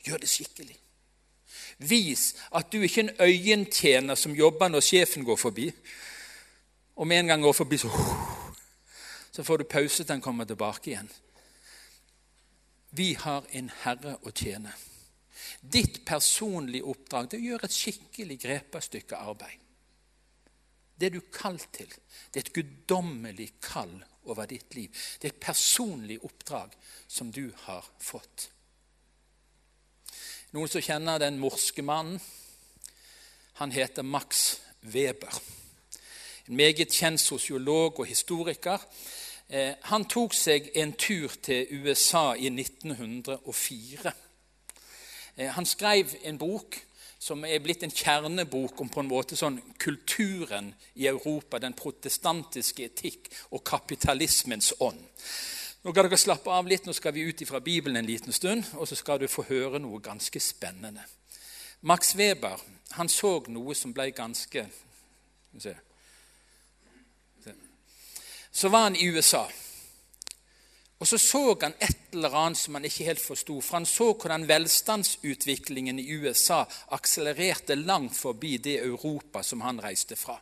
Gjør 0.07 0.23
det 0.23 0.29
skikkelig. 0.31 0.77
Vis 1.77 2.31
at 2.55 2.71
du 2.71 2.81
ikke 2.81 3.03
er 3.03 3.09
en 3.09 3.21
øyentjener 3.27 4.15
som 4.15 4.35
jobber 4.35 4.71
når 4.71 4.85
sjefen 4.85 5.25
går 5.25 5.37
forbi. 5.37 5.67
Og 6.95 7.07
med 7.07 7.19
en 7.19 7.27
gang 7.33 7.43
går 7.43 7.53
forbi, 7.53 7.77
så, 7.77 7.91
så 9.31 9.43
får 9.43 9.57
du 9.57 9.69
pause 9.69 10.03
til 10.03 10.15
han 10.15 10.21
kommer 10.21 10.45
tilbake 10.45 10.91
igjen. 10.91 11.09
Vi 12.97 13.13
har 13.19 13.45
en 13.53 13.69
Herre 13.83 14.15
å 14.25 14.33
tjene. 14.33 14.71
Ditt 15.61 16.01
personlige 16.05 16.87
oppdrag 16.87 17.29
det 17.31 17.43
gjør 17.43 17.67
et 17.67 17.75
skikkelig 17.75 18.39
grepa 18.41 18.81
stykke 18.81 19.19
arbeid. 19.19 19.63
Det 20.97 21.05
er 21.05 21.13
du 21.13 21.21
kalt 21.29 21.67
til. 21.75 21.91
Det 22.33 22.39
er 22.39 22.47
et 22.47 22.55
guddommelig 22.55 23.51
kall 23.61 23.99
over 24.25 24.47
ditt 24.49 24.73
liv. 24.73 24.89
Det 25.21 25.29
er 25.29 25.35
et 25.35 25.43
personlig 25.45 26.17
oppdrag 26.25 26.73
som 27.07 27.29
du 27.31 27.51
har 27.67 27.85
fått. 28.01 28.49
Noen 30.57 30.71
som 30.73 30.81
kjenner 30.81 31.19
den 31.21 31.35
morske 31.37 31.83
mannen? 31.85 32.15
Han 33.59 33.69
heter 33.69 34.01
Max 34.01 34.55
Weber. 34.81 35.35
En 36.47 36.55
meget 36.57 36.95
kjent 36.97 37.21
sosiolog 37.21 37.99
og 37.99 38.07
historiker. 38.09 38.81
Eh, 39.53 39.75
han 39.91 40.07
tok 40.09 40.33
seg 40.33 40.71
en 40.73 40.95
tur 40.97 41.35
til 41.45 41.67
USA 41.83 42.31
i 42.33 42.49
1904. 42.49 44.13
Eh, 45.37 45.51
han 45.53 45.69
skrev 45.69 46.15
en 46.23 46.41
bok 46.41 46.79
som 47.19 47.45
er 47.45 47.61
blitt 47.61 47.85
en 47.85 47.93
kjernebok 47.93 48.81
om 48.81 48.89
på 48.89 49.03
en 49.05 49.11
måte 49.13 49.37
sånn 49.37 49.59
kulturen 49.77 50.71
i 50.95 51.05
Europa, 51.05 51.61
den 51.61 51.77
protestantiske 51.77 52.89
etikk 52.89 53.29
og 53.51 53.61
kapitalismens 53.61 54.73
ånd. 54.79 55.05
Nå 55.87 55.93
kan 55.95 56.03
dere 56.03 56.17
slappe 56.19 56.51
av 56.51 56.67
litt, 56.67 56.83
nå 56.83 56.91
skal 56.91 57.13
vi 57.15 57.21
ut 57.29 57.41
fra 57.47 57.61
Bibelen 57.63 57.95
en 57.95 58.09
liten 58.09 58.33
stund, 58.35 58.65
og 58.75 58.89
så 58.89 58.95
skal 58.99 59.21
du 59.21 59.29
få 59.31 59.45
høre 59.47 59.79
noe 59.79 60.01
ganske 60.03 60.39
spennende. 60.43 61.05
Max 61.87 62.11
Weber 62.19 62.59
han 62.97 63.07
så 63.07 63.37
noe 63.47 63.71
som 63.71 63.93
ble 63.95 64.09
ganske. 64.11 64.65
Så 68.51 68.67
var 68.67 68.89
han 68.89 68.99
i 68.99 69.07
USA. 69.07 69.45
Og 70.99 71.07
så 71.07 71.21
så 71.23 71.43
han 71.61 71.77
et 71.79 72.11
eller 72.19 72.35
annet 72.35 72.59
som 72.59 72.75
han 72.75 72.89
ikke 72.89 73.07
helt 73.07 73.23
forsto. 73.23 73.61
For 73.61 73.79
han 73.79 73.87
så 73.87 74.09
hvordan 74.11 74.47
velstandsutviklingen 74.49 76.03
i 76.03 76.09
USA 76.19 76.65
akselererte 76.99 77.79
langt 77.79 78.17
forbi 78.19 78.57
det 78.57 78.81
Europa 78.83 79.39
som 79.39 79.63
han 79.63 79.79
reiste 79.79 80.19
fra. 80.19 80.35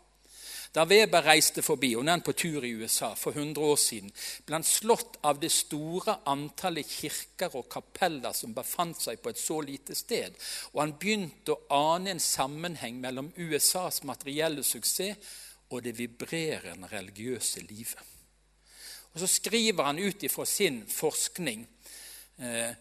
Da 0.75 0.83
Weber 0.89 1.23
reiste 1.23 1.61
forbi, 1.63 1.93
og 1.95 2.03
nå 2.03 2.11
er 2.11 2.17
han 2.17 2.23
på 2.25 2.33
tur 2.35 2.65
i 2.67 2.73
USA 2.75 3.13
for 3.15 3.31
100 3.31 3.63
år 3.63 3.77
siden, 3.79 4.11
ble 4.43 4.57
han 4.57 4.65
slått 4.67 5.21
av 5.23 5.39
det 5.39 5.51
store 5.55 6.17
antallet 6.27 6.89
kirker 6.89 7.55
og 7.55 7.69
kapeller 7.71 8.35
som 8.35 8.51
befant 8.57 8.99
seg 8.99 9.21
på 9.23 9.31
et 9.31 9.39
så 9.39 9.61
lite 9.63 9.95
sted. 9.95 10.35
Og 10.73 10.81
han 10.83 10.97
begynte 10.99 11.55
å 11.55 11.93
ane 11.95 12.11
en 12.11 12.19
sammenheng 12.19 12.99
mellom 12.99 13.31
USAs 13.37 14.01
materielle 14.03 14.67
suksess 14.67 15.31
og 15.71 15.79
det 15.87 15.95
vibrerende 15.95 16.91
religiøse 16.91 17.63
livet. 17.63 18.03
Og 19.13 19.19
Så 19.23 19.31
skriver 19.31 19.83
han 19.87 19.99
ut 19.99 20.23
ifra 20.27 20.43
sin 20.45 20.83
forskning 20.91 21.63
eh, 22.43 22.75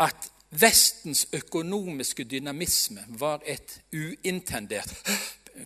at 0.00 0.30
Vestens 0.54 1.26
økonomiske 1.34 2.24
dynamisme 2.24 3.04
var 3.18 3.42
et 3.44 3.80
uintendert 3.92 4.92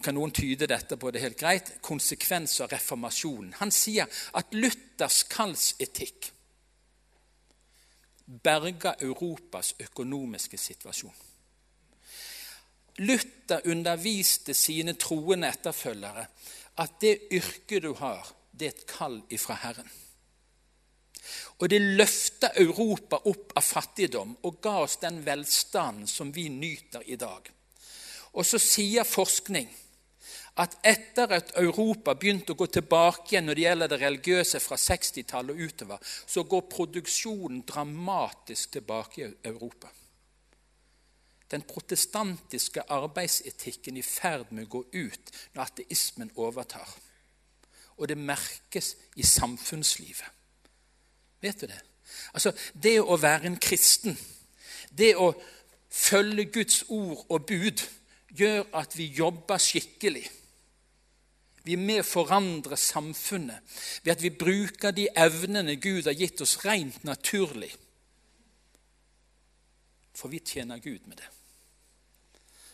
kan 0.03 0.15
noen 0.15 0.35
tyde 0.37 0.69
dette 0.69 0.99
på 1.01 1.11
det 1.11 1.23
helt 1.23 1.39
greit, 1.41 1.71
konsekvens 1.85 2.59
av 2.61 2.73
reformasjonen. 2.73 3.55
Han 3.61 3.73
sier 3.73 4.09
at 4.37 4.53
Luthers 4.57 5.23
kallsetikk 5.31 6.33
berga 8.29 8.95
Europas 9.01 9.75
økonomiske 9.81 10.59
situasjon. 10.61 11.15
Luther 12.99 13.63
underviste 13.71 14.55
sine 14.55 14.97
troende 14.99 15.49
etterfølgere 15.49 16.27
at 16.83 16.99
det 17.01 17.15
yrket 17.33 17.83
du 17.83 17.93
har, 18.01 18.27
det 18.53 18.67
er 18.67 18.75
et 18.75 18.87
kall 18.91 19.21
ifra 19.31 19.57
Herren. 19.63 19.89
Og 21.59 21.69
det 21.71 21.81
løfta 21.83 22.51
Europa 22.61 23.21
opp 23.31 23.55
av 23.59 23.65
fattigdom 23.65 24.35
og 24.47 24.61
ga 24.63 24.79
oss 24.85 24.99
den 25.03 25.21
velstanden 25.27 26.07
som 26.11 26.33
vi 26.35 26.49
nyter 26.49 27.07
i 27.07 27.17
dag. 27.17 27.51
Og 28.39 28.47
så 28.47 28.61
sier 28.63 29.07
forskning 29.07 29.69
at 30.59 30.75
etter 30.87 31.33
at 31.37 31.53
Europa 31.59 32.15
begynte 32.19 32.55
å 32.55 32.59
gå 32.59 32.67
tilbake 32.71 33.33
igjen 33.33 33.47
når 33.47 33.59
det 33.59 33.65
gjelder 33.65 33.91
det 33.93 33.99
religiøse 34.03 34.61
fra 34.63 34.79
60-tallet 34.79 35.55
og 35.55 35.63
utover, 35.71 36.13
så 36.27 36.43
går 36.43 36.67
produksjonen 36.71 37.65
dramatisk 37.67 38.75
tilbake 38.75 39.23
i 39.23 39.29
Europa. 39.51 39.91
Den 41.51 41.63
protestantiske 41.67 42.85
arbeidsetikken 42.93 43.97
i 43.97 44.05
ferd 44.05 44.51
med 44.51 44.67
å 44.67 44.73
gå 44.77 44.83
ut 44.93 45.31
når 45.55 45.63
ateismen 45.65 46.33
overtar. 46.37 46.91
Og 47.99 48.11
det 48.11 48.19
merkes 48.19 48.93
i 49.17 49.25
samfunnslivet. 49.27 50.27
Vet 51.41 51.61
du 51.61 51.67
det? 51.71 51.81
Altså, 52.35 52.53
Det 52.75 53.01
å 53.01 53.17
være 53.17 53.47
en 53.47 53.59
kristen 53.61 54.17
Det 54.91 55.13
å 55.17 55.35
følge 55.93 56.45
Guds 56.45 56.85
ord 56.89 57.27
og 57.29 57.47
bud 57.47 57.83
gjør 58.37 58.67
at 58.77 58.97
vi 58.99 59.09
jobber 59.17 59.61
skikkelig. 59.63 60.27
Vi 61.65 61.75
er 61.77 61.83
med 61.83 62.01
å 62.01 62.07
forandre 62.07 62.79
samfunnet 62.81 63.79
ved 64.05 64.15
at 64.15 64.23
vi 64.25 64.33
bruker 64.33 64.95
de 64.97 65.09
evnene 65.17 65.77
Gud 65.77 66.07
har 66.09 66.17
gitt 66.17 66.41
oss, 66.41 66.57
rent 66.65 67.03
naturlig. 67.05 67.75
For 70.17 70.33
vi 70.33 70.41
tjener 70.41 70.81
Gud 70.83 71.05
med 71.07 71.21
det. 71.21 71.29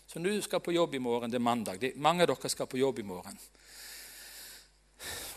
Så 0.07 0.23
når 0.23 0.37
du 0.37 0.47
skal 0.47 0.63
på 0.63 0.73
jobb 0.77 0.95
i 0.95 1.03
morgen, 1.03 1.31
det 1.31 1.41
er 1.41 1.43
mandag 1.43 1.83
Mange 1.97 2.23
av 2.23 2.31
dere 2.31 2.51
skal 2.53 2.71
på 2.71 2.79
jobb 2.79 3.01
i 3.03 3.09
morgen. 3.09 3.39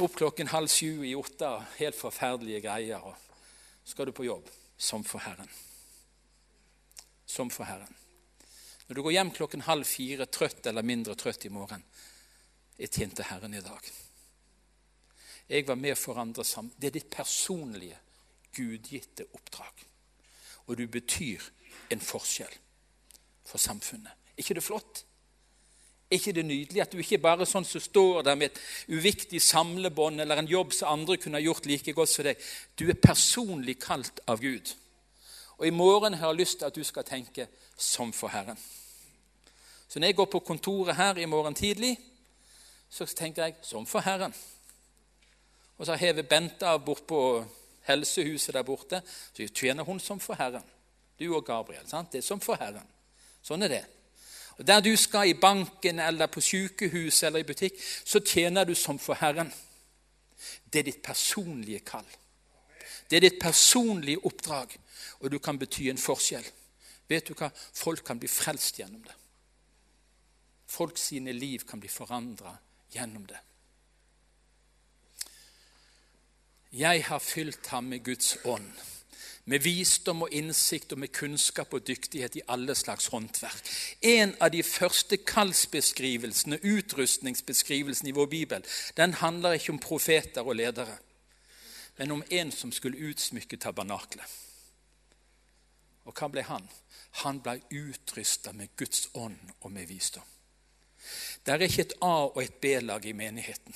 Opp 0.06 0.15
klokken 0.15 0.51
halv 0.53 0.69
sju 0.69 1.01
i 1.08 1.15
åtte, 1.17 1.49
helt 1.80 1.97
forferdelige 1.97 2.62
greier. 2.67 3.01
Og 3.01 3.15
skal 3.88 4.06
du 4.06 4.13
på 4.13 4.27
jobb 4.27 4.45
som 4.77 5.03
for 5.03 5.25
Herren. 5.25 5.49
Som 7.25 7.49
for 7.49 7.65
Herren. 7.65 7.95
Når 8.88 8.95
du 8.95 9.02
går 9.04 9.15
hjem 9.17 9.32
klokken 9.36 9.65
halv 9.67 9.86
fire, 9.88 10.26
trøtt 10.26 10.67
eller 10.69 10.86
mindre 10.86 11.15
trøtt 11.19 11.45
i 11.45 11.52
morgen, 11.52 11.84
jeg 12.78 12.91
tjente 12.93 13.26
Herren 13.28 13.58
i 13.58 13.63
dag. 13.63 13.89
Jeg 15.50 15.67
var 15.67 15.80
med 15.80 15.95
for 15.95 16.19
andre 16.19 16.45
sammen. 16.45 16.73
Det 16.78 16.89
er 16.89 17.00
ditt 17.00 17.10
personlige, 17.12 17.97
gudgitte 18.56 19.26
oppdrag. 19.34 19.84
Og 20.67 20.78
du 20.78 20.88
betyr 20.88 21.43
en 21.91 22.04
forskjell 22.04 22.56
for 23.47 23.58
samfunnet. 23.58 24.12
ikke 24.38 24.54
det 24.54 24.63
flott? 24.63 25.04
ikke 26.12 26.32
det 26.32 26.45
nydelig 26.45 26.82
at 26.82 26.93
du 26.93 27.02
ikke 27.02 27.19
bare 27.19 27.43
er 27.43 27.50
sånn 27.50 27.65
som 27.67 27.84
står 27.84 28.21
der 28.28 28.38
med 28.39 28.54
et 28.54 28.60
uviktig 28.95 29.41
samlebånd 29.43 30.23
eller 30.23 30.39
en 30.39 30.47
jobb 30.47 30.71
som 30.76 30.93
andre 30.93 31.17
kunne 31.19 31.41
gjort 31.43 31.67
like 31.67 31.93
godt 31.93 32.12
som 32.13 32.28
deg? 32.28 32.43
Du 32.80 32.88
er 32.88 33.02
personlig 33.02 33.78
kalt 33.84 34.21
av 34.28 34.39
Gud. 34.43 34.71
Og 35.58 35.67
i 35.67 35.74
morgen 35.74 36.13
har 36.13 36.28
jeg 36.28 36.36
lyst 36.36 36.58
til 36.60 36.65
at 36.65 36.76
du 36.76 36.84
skal 36.84 37.04
tenke 37.04 37.48
som 37.78 38.13
for 38.13 38.28
Herren. 38.28 38.60
Så 39.88 40.00
når 40.00 40.08
jeg 40.08 40.15
går 40.15 40.26
på 40.26 40.39
kontoret 40.39 40.96
her 40.96 41.17
i 41.17 41.26
morgen 41.26 41.56
tidlig, 41.56 41.98
så 42.89 43.06
tenker 43.06 43.43
jeg 43.43 43.56
som 43.62 43.86
for 43.86 44.00
Herren. 44.00 44.34
Og 45.78 45.86
så 45.86 45.96
hever 45.96 46.22
Bente 46.22 46.67
av 46.67 46.86
bort 46.86 47.08
på 47.08 47.46
helsehuset 47.88 48.54
der 48.54 48.63
borte, 48.63 49.02
så 49.34 49.48
tjener 49.48 49.84
hun 49.84 50.00
som 50.00 50.20
for 50.20 50.34
Herren. 50.34 50.63
Du 51.20 51.36
og 51.36 51.46
Gabriel. 51.46 51.88
sant? 51.88 52.12
Det 52.12 52.17
er 52.17 52.28
som 52.28 52.39
for 52.39 52.56
Herren. 52.56 52.86
Sånn 53.43 53.63
er 53.63 53.67
det. 53.67 53.86
Og 54.58 54.67
Der 54.67 54.80
du 54.82 54.96
skal 54.96 55.30
i 55.30 55.34
banken 55.34 56.00
eller 56.00 56.28
på 56.28 56.41
sykehus 56.41 57.24
eller 57.24 57.39
i 57.39 57.43
butikk, 57.43 57.74
så 58.06 58.20
tjener 58.20 58.63
du 58.63 58.76
som 58.76 59.00
for 59.00 59.13
Herren. 59.13 59.54
Det 60.74 60.80
er 60.80 60.84
ditt 60.84 61.04
personlige 61.04 61.80
kall. 61.80 62.06
Det 63.10 63.17
er 63.17 63.30
ditt 63.30 63.39
personlige 63.41 64.24
oppdrag, 64.26 64.74
og 65.20 65.32
du 65.32 65.39
kan 65.39 65.60
bety 65.60 65.88
en 65.89 66.02
forskjell. 66.02 66.46
Vet 67.08 67.30
du 67.30 67.34
hva? 67.38 67.50
Folk 67.56 68.04
kan 68.06 68.20
bli 68.20 68.30
frelst 68.32 68.82
gjennom 68.82 69.04
det. 69.04 69.15
Folk 70.67 70.98
sine 71.00 71.32
liv 71.32 71.63
kan 71.67 71.80
bli 71.80 71.89
forandra 71.89 72.58
gjennom 72.91 73.24
det. 73.28 73.39
Jeg 76.76 77.06
har 77.08 77.24
fylt 77.24 77.67
ham 77.72 77.88
med 77.93 78.04
Guds 78.04 78.36
ånd, 78.43 78.67
med 79.46 79.63
visdom 79.63 80.26
og 80.26 80.34
innsikt 80.36 80.91
og 80.91 81.00
med 81.00 81.13
kunnskap 81.15 81.72
og 81.74 81.86
dyktighet 81.88 82.36
i 82.36 82.43
alle 82.52 82.76
slags 82.76 83.08
håndverk. 83.13 83.72
En 84.04 84.36
av 84.43 84.52
de 84.52 84.63
første 84.67 85.17
kallsbeskrivelsene, 85.17 86.60
utrustningsbeskrivelsene 86.60 88.12
i 88.12 88.17
vår 88.17 88.28
bibel, 88.28 88.65
den 88.98 89.15
handler 89.24 89.56
ikke 89.56 89.78
om 89.78 89.80
profeter 89.80 90.43
og 90.43 90.60
ledere, 90.60 90.98
men 91.98 92.12
om 92.12 92.24
en 92.30 92.52
som 92.52 92.72
skulle 92.72 93.10
utsmykke 93.10 93.58
tabernaklet. 93.58 94.26
Og 96.08 96.16
hva 96.16 96.30
ble 96.32 96.44
han? 96.48 96.64
Han 97.24 97.42
ble 97.44 97.58
utrusta 97.74 98.54
med 98.56 98.72
Guds 98.80 99.10
ånd 99.14 99.52
og 99.60 99.72
med 99.74 99.90
visdom. 99.90 100.24
Det 101.44 101.54
er 101.54 101.66
ikke 101.66 101.86
et 101.88 101.98
A- 102.02 102.30
og 102.30 102.42
et 102.44 102.62
B-lag 102.62 103.06
i 103.06 103.14
menigheten. 103.14 103.76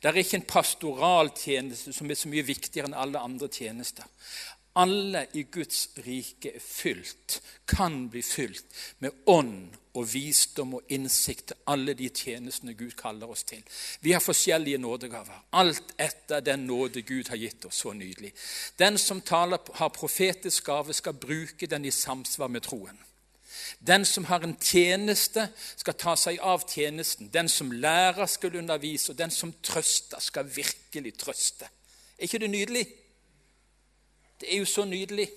Det 0.00 0.08
er 0.08 0.18
ikke 0.20 0.36
en 0.40 0.48
pastoraltjeneste 0.48 1.92
som 1.96 2.10
er 2.10 2.18
så 2.18 2.28
mye 2.28 2.44
viktigere 2.44 2.90
enn 2.90 2.98
alle 2.98 3.20
andre 3.20 3.48
tjenester. 3.48 4.04
Alle 4.76 5.26
i 5.36 5.44
Guds 5.52 5.88
rike 6.04 6.54
er 6.56 6.64
fylt, 6.64 7.40
kan 7.68 8.08
bli 8.12 8.22
fylt, 8.24 8.64
med 8.98 9.12
ånd 9.26 9.76
og 9.94 10.08
visdom 10.14 10.74
og 10.78 10.92
innsikt 10.94 11.50
til 11.50 11.58
alle 11.68 11.94
de 11.94 12.08
tjenestene 12.08 12.74
Gud 12.74 12.94
kaller 12.96 13.28
oss 13.30 13.44
til. 13.44 13.60
Vi 14.00 14.12
har 14.12 14.24
forskjellige 14.24 14.80
nådegaver, 14.80 15.44
alt 15.52 15.92
etter 16.00 16.40
den 16.40 16.66
nåde 16.66 17.02
Gud 17.02 17.28
har 17.28 17.36
gitt 17.36 17.64
oss. 17.68 17.82
Så 17.82 17.92
nydelig. 17.92 18.32
Den 18.78 18.98
som 18.98 19.20
taler, 19.20 19.58
har 19.74 19.88
profetisk 19.88 20.64
gave, 20.64 20.92
skal 20.92 21.12
bruke 21.12 21.66
den 21.66 21.84
i 21.84 21.90
samsvar 21.90 22.48
med 22.48 22.62
troen. 22.62 22.98
Den 23.86 24.04
som 24.04 24.24
har 24.24 24.40
en 24.40 24.56
tjeneste, 24.60 25.48
skal 25.76 25.94
ta 25.98 26.16
seg 26.16 26.38
av 26.40 26.64
tjenesten. 26.70 27.30
Den 27.34 27.48
som 27.48 27.72
lærer, 27.72 28.26
skal 28.26 28.56
undervise, 28.56 29.12
og 29.12 29.18
den 29.18 29.30
som 29.30 29.52
trøster, 29.62 30.20
skal 30.20 30.48
virkelig 30.56 31.16
trøste. 31.18 31.68
Er 32.18 32.28
ikke 32.28 32.38
det 32.38 32.50
nydelig? 32.50 32.86
Det 34.40 34.54
er 34.54 34.62
jo 34.62 34.64
så 34.64 34.84
nydelig. 34.84 35.28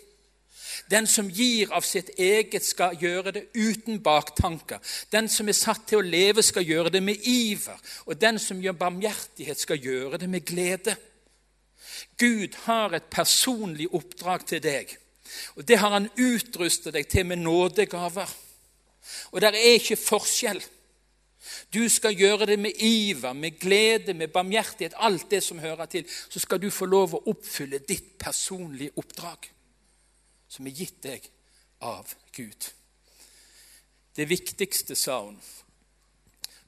Den 0.91 1.07
som 1.07 1.29
gir 1.29 1.71
av 1.73 1.85
sitt 1.85 2.09
eget, 2.17 2.65
skal 2.65 2.97
gjøre 3.01 3.31
det 3.31 3.43
uten 3.55 4.01
baktanker. 4.03 4.79
Den 5.11 5.29
som 5.29 5.49
er 5.49 5.57
satt 5.57 5.87
til 5.89 6.01
å 6.01 6.05
leve, 6.05 6.43
skal 6.43 6.65
gjøre 6.65 6.93
det 6.93 7.03
med 7.03 7.25
iver. 7.27 7.79
Og 8.05 8.21
den 8.21 8.39
som 8.39 8.61
gjør 8.61 8.77
barmhjertighet, 8.79 9.59
skal 9.59 9.81
gjøre 9.81 10.21
det 10.21 10.29
med 10.29 10.45
glede. 10.45 10.95
Gud 12.17 12.55
har 12.65 12.95
et 12.95 13.09
personlig 13.11 13.87
oppdrag 13.93 14.45
til 14.45 14.63
deg. 14.63 14.97
Og 15.55 15.67
Det 15.67 15.77
har 15.79 15.91
han 15.91 16.09
utrustet 16.17 16.93
deg 16.93 17.07
til 17.07 17.25
med 17.25 17.43
nådegaver. 17.43 18.29
Og 19.31 19.41
der 19.41 19.53
er 19.53 19.77
ikke 19.77 19.99
forskjell. 19.99 20.61
Du 21.73 21.89
skal 21.89 22.15
gjøre 22.17 22.45
det 22.45 22.59
med 22.59 22.71
iver, 22.81 23.33
med 23.33 23.59
glede, 23.59 24.13
med 24.13 24.27
barmhjertighet, 24.33 24.93
alt 24.97 25.31
det 25.31 25.43
som 25.43 25.59
hører 25.59 25.85
til. 25.85 26.05
Så 26.29 26.39
skal 26.39 26.61
du 26.61 26.69
få 26.73 26.85
lov 26.85 27.13
å 27.15 27.23
oppfylle 27.29 27.83
ditt 27.85 28.15
personlige 28.19 28.95
oppdrag, 28.97 29.49
som 30.47 30.67
er 30.67 30.75
gitt 30.77 31.01
deg 31.03 31.29
av 31.85 32.13
Gud. 32.35 32.71
Det 34.15 34.25
viktigste, 34.25 34.95
sa 34.95 35.19
hun, 35.25 35.39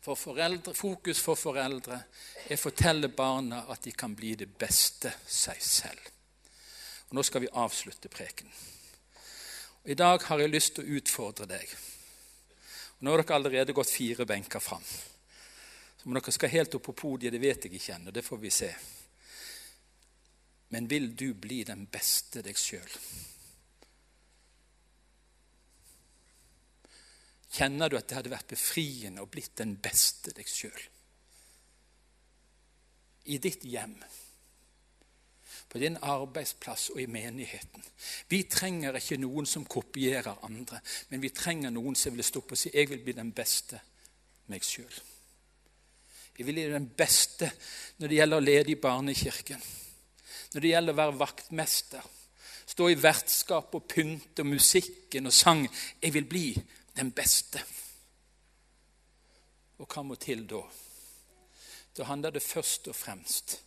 for 0.07 0.15
foreldre, 0.15 0.73
fokus 0.73 1.19
for 1.19 1.35
foreldre 1.35 1.97
er 2.47 2.55
å 2.55 2.61
fortelle 2.61 3.09
barna 3.11 3.65
at 3.71 3.83
de 3.83 3.91
kan 3.91 4.13
bli 4.15 4.35
det 4.39 4.47
beste 4.59 5.11
seg 5.27 5.59
selv. 5.63 6.13
Og 7.09 7.15
Nå 7.15 7.23
skal 7.23 7.43
vi 7.43 7.51
avslutte 7.51 8.11
preken. 8.11 8.47
Og 9.83 9.91
I 9.91 9.99
dag 9.99 10.23
har 10.27 10.39
jeg 10.39 10.51
lyst 10.51 10.75
til 10.75 10.87
å 10.87 10.99
utfordre 10.99 11.47
deg. 11.47 11.75
Og 12.97 13.03
Nå 13.03 13.13
har 13.13 13.23
dere 13.23 13.35
allerede 13.35 13.75
gått 13.75 13.91
fire 13.91 14.27
benker 14.27 14.63
fram. 14.63 14.83
Om 16.03 16.15
dere 16.15 16.31
skal 16.31 16.55
helt 16.55 16.75
opp 16.75 16.87
på 16.87 16.95
podiet, 16.95 17.33
det 17.35 17.43
vet 17.43 17.67
jeg 17.67 17.75
ikke 17.75 17.95
ennå. 17.97 18.11
Det 18.15 18.23
får 18.23 18.39
vi 18.43 18.51
se. 18.51 18.71
Men 20.75 20.87
vil 20.87 21.13
du 21.15 21.33
bli 21.33 21.65
den 21.67 21.83
beste 21.91 22.43
deg 22.43 22.59
sjøl? 22.59 22.95
Kjenner 27.53 27.89
du 27.89 27.97
at 27.97 28.07
det 28.09 28.17
hadde 28.17 28.33
vært 28.33 28.51
befriende 28.51 29.23
og 29.23 29.31
blitt 29.31 29.55
den 29.59 29.77
beste 29.81 30.33
deg 30.35 30.49
sjøl? 30.51 30.79
I 33.27 33.37
ditt 33.43 33.65
hjem 33.67 33.97
på 35.67 35.79
din 35.81 35.97
arbeidsplass 36.01 36.89
og 36.93 37.01
i 37.01 37.09
menigheten. 37.11 37.83
Vi 38.31 38.43
trenger 38.47 38.95
ikke 38.95 39.19
noen 39.19 39.45
som 39.45 39.65
kopierer 39.67 40.45
andre, 40.47 40.79
men 41.09 41.21
vi 41.21 41.33
trenger 41.35 41.73
noen 41.75 41.95
som 41.99 42.15
vil 42.15 42.23
stå 42.23 42.41
på 42.41 42.55
og 42.55 42.57
si 42.57 42.71
'Jeg 42.73 42.89
vil 42.89 43.03
bli 43.03 43.13
den 43.13 43.31
beste 43.31 43.81
meg 44.47 44.61
sjøl'. 44.61 45.01
Jeg 46.37 46.45
vil 46.45 46.53
bli 46.53 46.69
den 46.71 46.89
beste 46.89 47.51
når 47.97 48.07
det 48.07 48.15
gjelder 48.15 48.37
å 48.37 48.45
lede 48.45 48.71
i 48.71 48.81
barnekirken, 48.81 49.61
når 50.53 50.61
det 50.61 50.69
gjelder 50.69 50.93
å 50.93 50.95
være 50.95 51.19
vaktmester, 51.19 52.01
stå 52.65 52.89
i 52.89 53.01
vertskap 53.01 53.75
og 53.75 53.87
pynte 53.87 54.43
og 54.43 54.45
musikken 54.45 55.25
og 55.25 55.33
sang. 55.33 55.67
Jeg 56.01 56.13
vil 56.13 56.25
bli 56.25 56.63
den 56.97 57.11
beste. 57.13 57.61
Og 59.77 59.85
hva 59.85 60.03
må 60.03 60.17
til 60.19 60.43
da? 60.49 60.63
Da 61.97 62.09
handler 62.09 62.33
det 62.35 62.43
først 62.45 62.89
og 62.89 62.95
fremst 62.95 63.61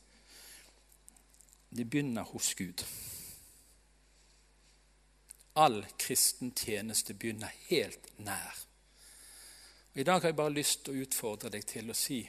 det 1.70 1.84
begynner 1.86 2.22
hos 2.26 2.54
Gud. 2.58 2.82
All 5.54 5.86
kristen 5.98 6.50
tjeneste 6.50 7.14
begynner 7.14 7.52
helt 7.68 8.18
nær. 8.18 8.58
Og 9.92 10.00
I 10.00 10.02
dag 10.02 10.20
har 10.20 10.28
jeg 10.28 10.36
bare 10.36 10.54
lyst 10.54 10.84
til 10.84 10.98
å 10.98 11.04
utfordre 11.04 11.50
deg 11.54 11.66
til 11.66 11.90
å 11.90 11.94
si 11.94 12.24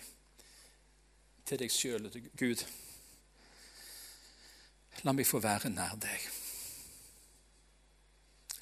til 1.45 1.57
deg 1.57 1.73
sjøl 1.73 2.05
og 2.05 2.13
til 2.13 2.29
Gud 2.37 2.63
La 5.07 5.13
meg 5.15 5.25
få 5.25 5.39
være 5.41 5.71
nær 5.73 5.95
deg. 5.97 6.25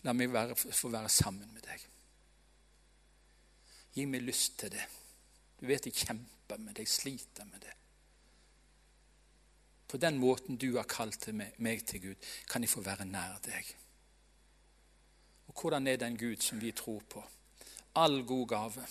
La 0.06 0.14
meg 0.16 0.32
være, 0.32 0.56
få 0.56 0.92
være 0.94 1.10
sammen 1.12 1.50
med 1.52 1.66
deg. 1.66 1.82
Gi 3.94 4.06
meg 4.06 4.22
lyst 4.22 4.60
til 4.60 4.72
det. 4.72 4.86
Du 5.60 5.68
vet 5.68 5.86
jeg 5.86 5.94
kjemper 6.06 6.58
med 6.58 6.74
det, 6.74 6.86
jeg 6.88 6.96
sliter 6.96 7.46
med 7.46 7.60
det. 7.66 7.76
På 9.90 9.98
den 9.98 10.20
måten 10.22 10.58
du 10.58 10.76
har 10.78 10.86
kalt 10.86 11.28
meg 11.34 11.86
til 11.88 12.02
Gud, 12.02 12.16
kan 12.50 12.62
jeg 12.62 12.70
få 12.70 12.82
være 12.86 13.06
nær 13.10 13.40
deg. 13.46 13.76
Og 15.50 15.62
hvordan 15.62 15.88
er 15.88 15.98
den 15.98 16.18
Gud 16.18 16.44
som 16.46 16.62
vi 16.62 16.72
tror 16.72 17.02
på? 17.10 17.24
All 17.96 18.22
god 18.26 18.48
gave 18.48 18.86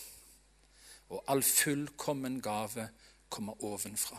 og 1.09 1.25
all 1.29 1.43
fullkommen 1.43 2.41
gave 2.41 2.89
kommer 3.29 3.65
ovenfra. 3.65 4.19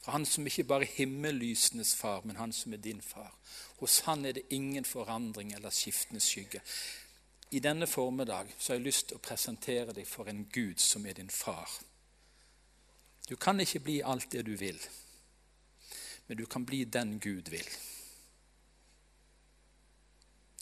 Fra 0.00 0.12
Han 0.12 0.26
som 0.26 0.46
ikke 0.46 0.64
bare 0.64 0.82
er 0.82 0.96
himmellysenes 0.96 1.96
far, 1.96 2.20
men 2.24 2.36
Han 2.36 2.52
som 2.52 2.72
er 2.72 2.76
din 2.76 3.00
far. 3.00 3.34
Hos 3.78 4.00
Han 4.00 4.24
er 4.24 4.32
det 4.32 4.42
ingen 4.50 4.84
forandring 4.84 5.54
eller 5.54 5.70
skiftende 5.70 6.20
skygge. 6.20 6.60
I 7.56 7.60
denne 7.60 7.86
formiddag 7.86 8.46
så 8.58 8.72
har 8.72 8.76
jeg 8.76 8.84
lyst 8.84 9.06
til 9.08 9.16
å 9.16 9.22
presentere 9.24 9.92
deg 9.96 10.04
for 10.04 10.28
en 10.28 10.42
Gud 10.52 10.80
som 10.82 11.06
er 11.08 11.14
din 11.16 11.30
far. 11.32 11.70
Du 13.28 13.36
kan 13.40 13.60
ikke 13.60 13.80
bli 13.80 13.94
alt 14.04 14.28
det 14.32 14.42
du 14.44 14.52
vil, 14.60 14.76
men 16.26 16.36
du 16.36 16.44
kan 16.46 16.66
bli 16.68 16.82
den 16.84 17.14
Gud 17.20 17.48
vil. 17.48 17.70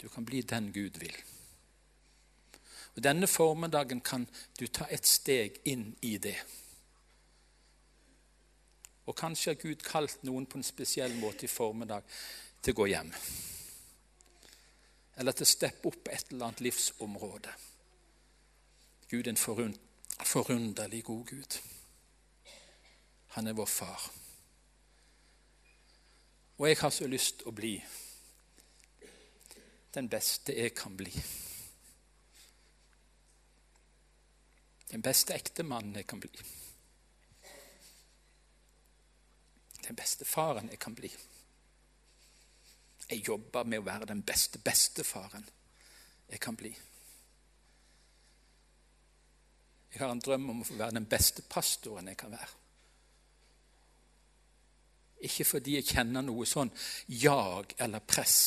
Du 0.03 0.07
kan 0.09 0.25
bli 0.25 0.43
den 0.43 0.71
Gud 0.73 1.01
vil. 1.03 1.17
Og 2.95 3.03
Denne 3.03 3.27
formiddagen 3.27 4.01
kan 4.01 4.29
du 4.61 4.67
ta 4.67 4.87
et 4.87 5.07
steg 5.07 5.59
inn 5.65 5.97
i 6.03 6.13
det. 6.19 6.37
Og 9.07 9.19
kanskje 9.19 9.51
har 9.51 9.59
Gud 9.59 9.83
kalt 9.83 10.23
noen 10.23 10.47
på 10.47 10.63
en 10.63 10.71
spesiell 10.71 11.19
måte 11.19 11.49
i 11.49 11.51
formiddag 11.51 12.07
til 12.63 12.71
å 12.71 12.81
gå 12.85 12.89
hjem. 12.93 13.11
Eller 15.17 15.33
til 15.33 15.47
å 15.47 15.51
steppe 15.53 15.89
opp 15.89 16.09
et 16.11 16.33
eller 16.33 16.49
annet 16.49 16.65
livsområde. 16.67 17.53
Gud 19.11 19.27
er 19.27 19.35
en 19.35 19.77
forunderlig 20.27 21.05
god 21.05 21.27
Gud. 21.27 21.59
Han 23.37 23.47
er 23.47 23.57
vår 23.59 23.67
far. 23.67 24.11
Og 26.59 26.69
jeg 26.69 26.79
har 26.81 26.91
så 26.91 27.07
lyst 27.07 27.39
til 27.39 27.51
å 27.51 27.55
bli 27.55 27.75
den 29.95 30.09
beste 30.11 30.55
jeg 30.55 30.75
kan 30.75 30.97
bli. 30.97 31.13
Den 34.91 35.03
beste 35.03 35.35
ektemannen 35.35 35.97
jeg 35.99 36.07
kan 36.07 36.21
bli. 36.23 36.31
Den 39.87 39.97
beste 39.97 40.25
faren 40.25 40.71
jeg 40.71 40.79
kan 40.79 40.95
bli. 40.95 41.11
Jeg 43.11 43.27
jobber 43.29 43.67
med 43.69 43.83
å 43.83 43.87
være 43.87 44.09
den 44.09 44.23
beste 44.27 44.59
bestefaren 44.65 45.45
jeg 46.31 46.41
kan 46.41 46.57
bli. 46.57 46.73
Jeg 49.93 50.01
har 50.03 50.11
en 50.11 50.23
drøm 50.25 50.49
om 50.51 50.63
å 50.63 50.67
få 50.67 50.75
være 50.79 50.97
den 50.97 51.07
beste 51.07 51.45
pastoren 51.47 52.09
jeg 52.11 52.19
kan 52.19 52.33
være. 52.35 52.55
Ikke 55.29 55.47
fordi 55.47 55.77
jeg 55.79 55.89
kjenner 55.93 56.25
noe 56.25 56.47
sånn 56.49 56.73
jag 57.07 57.77
eller 57.79 58.03
press, 58.03 58.39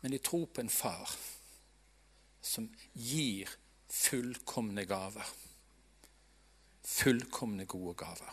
men 0.00 0.16
jeg 0.16 0.24
tror 0.26 0.46
på 0.48 0.64
en 0.64 0.72
far 0.72 1.12
som 2.40 2.70
gir 2.94 3.50
fullkomne 3.92 4.86
gaver. 4.88 5.34
Fullkomne 6.88 7.68
gode 7.68 7.94
gaver. 8.00 8.32